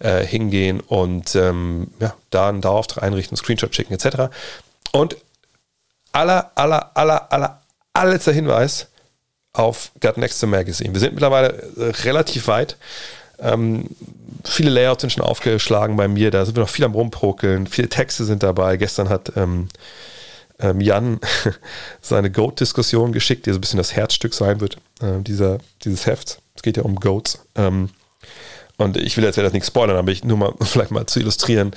[0.00, 4.34] äh, hingehen und ähm, ja, da einen Dauerauftrag einrichten, Screenshot schicken etc.
[4.92, 5.16] Und
[6.12, 7.60] aller, aller, aller, aller,
[7.92, 8.88] allerletzter Hinweis
[9.52, 10.92] auf Gut Magazine.
[10.92, 12.76] Wir sind mittlerweile äh, relativ weit.
[13.38, 13.88] Ähm,
[14.44, 17.88] viele Layouts sind schon aufgeschlagen bei mir, da sind wir noch viel am Rumprokeln, viele
[17.88, 18.76] Texte sind dabei.
[18.76, 19.68] Gestern hat ähm,
[20.58, 21.20] ähm, Jan
[22.00, 26.38] seine Goat-Diskussion geschickt, die so ein bisschen das Herzstück sein wird, äh, dieser, dieses Hefts.
[26.54, 27.40] Es geht ja um Goats.
[27.54, 27.90] Ähm,
[28.76, 31.72] und ich will jetzt das nicht spoilern, aber ich nur mal vielleicht mal zu illustrieren,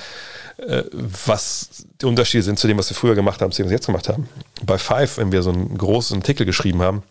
[0.57, 3.71] äh, was die Unterschiede sind zu dem, was wir früher gemacht haben, zu dem, was
[3.71, 4.29] wir jetzt gemacht haben.
[4.63, 7.03] Bei Five, wenn wir so einen großen Artikel geschrieben haben,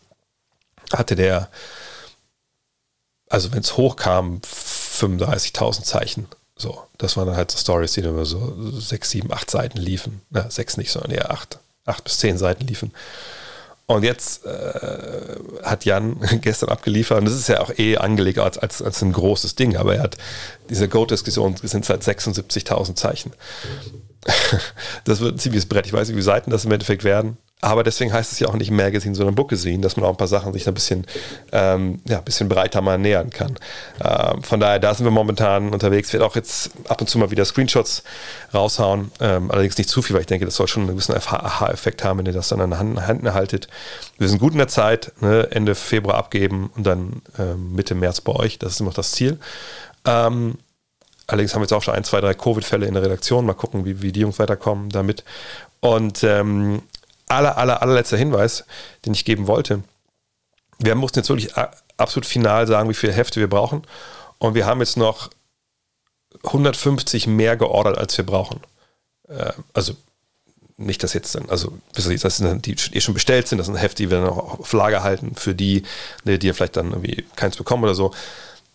[0.92, 1.48] hatte der
[3.28, 6.28] also wenn es hochkam, 35.000 Zeichen.
[6.56, 9.78] So, das waren dann halt so Stories, die dann über so sechs, sieben, acht Seiten
[9.78, 10.22] liefen.
[10.30, 12.92] Na, sechs nicht, sondern eher acht, acht bis zehn Seiten liefen.
[13.86, 18.58] Und jetzt äh, hat Jan gestern abgeliefert, und das ist ja auch eh angelegt als,
[18.58, 20.16] als, als ein großes Ding, aber er hat
[20.70, 23.32] diese Go-Diskussion, sind seit 76.000 Zeichen.
[25.04, 25.86] Das wird ein ziemliches Brett.
[25.86, 27.36] Ich weiß nicht, wie Seiten das im Endeffekt werden.
[27.62, 30.28] Aber deswegen heißt es ja auch nicht Magazine, sondern Bookazine, dass man auch ein paar
[30.28, 31.06] Sachen sich ein bisschen,
[31.52, 33.56] ähm, ja, ein bisschen breiter mal nähern kann.
[34.04, 36.12] Ähm, von daher, da sind wir momentan unterwegs.
[36.12, 38.02] Wird auch jetzt ab und zu mal wieder Screenshots
[38.52, 39.10] raushauen.
[39.20, 42.18] Ähm, allerdings nicht zu viel, weil ich denke, das soll schon einen gewissen Aha-Effekt haben,
[42.18, 43.68] wenn ihr das dann an den Händen haltet.
[44.18, 45.48] Wir sind gut in der Zeit, ne?
[45.50, 48.58] Ende Februar abgeben und dann ähm, Mitte März bei euch.
[48.58, 49.38] Das ist immer noch das Ziel.
[50.04, 50.58] Ähm,
[51.26, 53.46] allerdings haben wir jetzt auch schon ein, zwei, drei Covid-Fälle in der Redaktion.
[53.46, 55.24] Mal gucken, wie, wie die Jungs weiterkommen damit.
[55.80, 56.82] Und ähm,
[57.28, 58.64] aller, aller, allerletzter Hinweis,
[59.04, 59.82] den ich geben wollte.
[60.78, 61.54] Wir mussten jetzt wirklich
[61.96, 63.82] absolut final sagen, wie viele Hefte wir brauchen.
[64.38, 65.30] Und wir haben jetzt noch
[66.44, 68.60] 150 mehr geordert, als wir brauchen.
[69.28, 69.94] Äh, also
[70.76, 74.02] nicht, dass jetzt dann, also das sind die eh schon bestellt sind, das sind Hefte,
[74.02, 75.84] die wir dann auch auf Lager halten für die,
[76.24, 78.12] die vielleicht dann irgendwie keins bekommen oder so.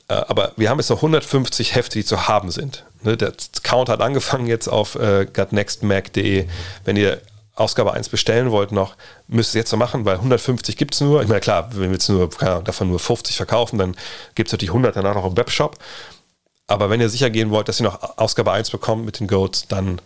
[0.07, 2.85] Äh, aber wir haben jetzt noch 150 Hefte, die zu haben sind.
[3.03, 3.33] Ne, der
[3.63, 6.47] Count hat angefangen jetzt auf äh, gotnextmac.de.
[6.85, 7.21] Wenn ihr
[7.55, 8.95] Ausgabe 1 bestellen wollt noch,
[9.27, 11.21] müsst ihr jetzt so machen, weil 150 gibt es nur.
[11.21, 13.95] Ich meine, klar, wenn wir jetzt nur, davon nur 50 verkaufen, dann
[14.35, 15.77] gibt es natürlich 100 danach noch im Webshop.
[16.67, 19.67] Aber wenn ihr sicher gehen wollt, dass ihr noch Ausgabe 1 bekommt mit den Goats,
[19.67, 19.99] dann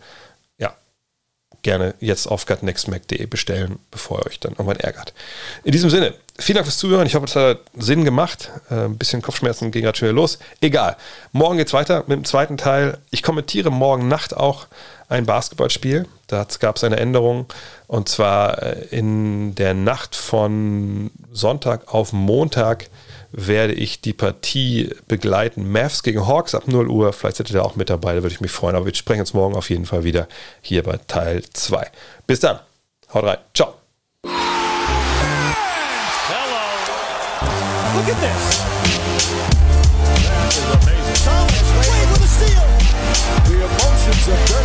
[1.65, 5.13] gerne jetzt auf gutnextmac.de bestellen, bevor ihr euch dann irgendwann ärgert.
[5.63, 7.07] In diesem Sinne, vielen Dank fürs Zuhören.
[7.07, 8.51] Ich hoffe, es hat Sinn gemacht.
[8.69, 10.37] Äh, ein bisschen Kopfschmerzen ging gerade schnell los.
[10.61, 10.95] Egal.
[11.31, 12.99] Morgen geht es weiter mit dem zweiten Teil.
[13.09, 14.67] Ich kommentiere morgen Nacht auch
[15.09, 16.07] ein Basketballspiel.
[16.27, 17.45] Da gab es eine Änderung.
[17.87, 22.89] Und zwar äh, in der Nacht von Sonntag auf Montag
[23.31, 25.69] werde ich die Partie begleiten.
[25.69, 27.11] Mavs gegen Hawks ab 0 Uhr.
[27.11, 28.75] Vielleicht seid ihr da auch mit dabei, da würde ich mich freuen.
[28.75, 30.27] Aber wir sprechen uns morgen auf jeden Fall wieder
[30.61, 31.91] hier bei Teil 2.
[32.27, 32.59] Bis dann.
[33.13, 33.37] Haut rein.
[33.53, 33.75] Ciao.
[37.95, 38.59] Look at this.
[40.25, 41.15] That is amazing.
[41.23, 42.65] Thomas Wade with a steal.
[43.47, 44.64] The emotions of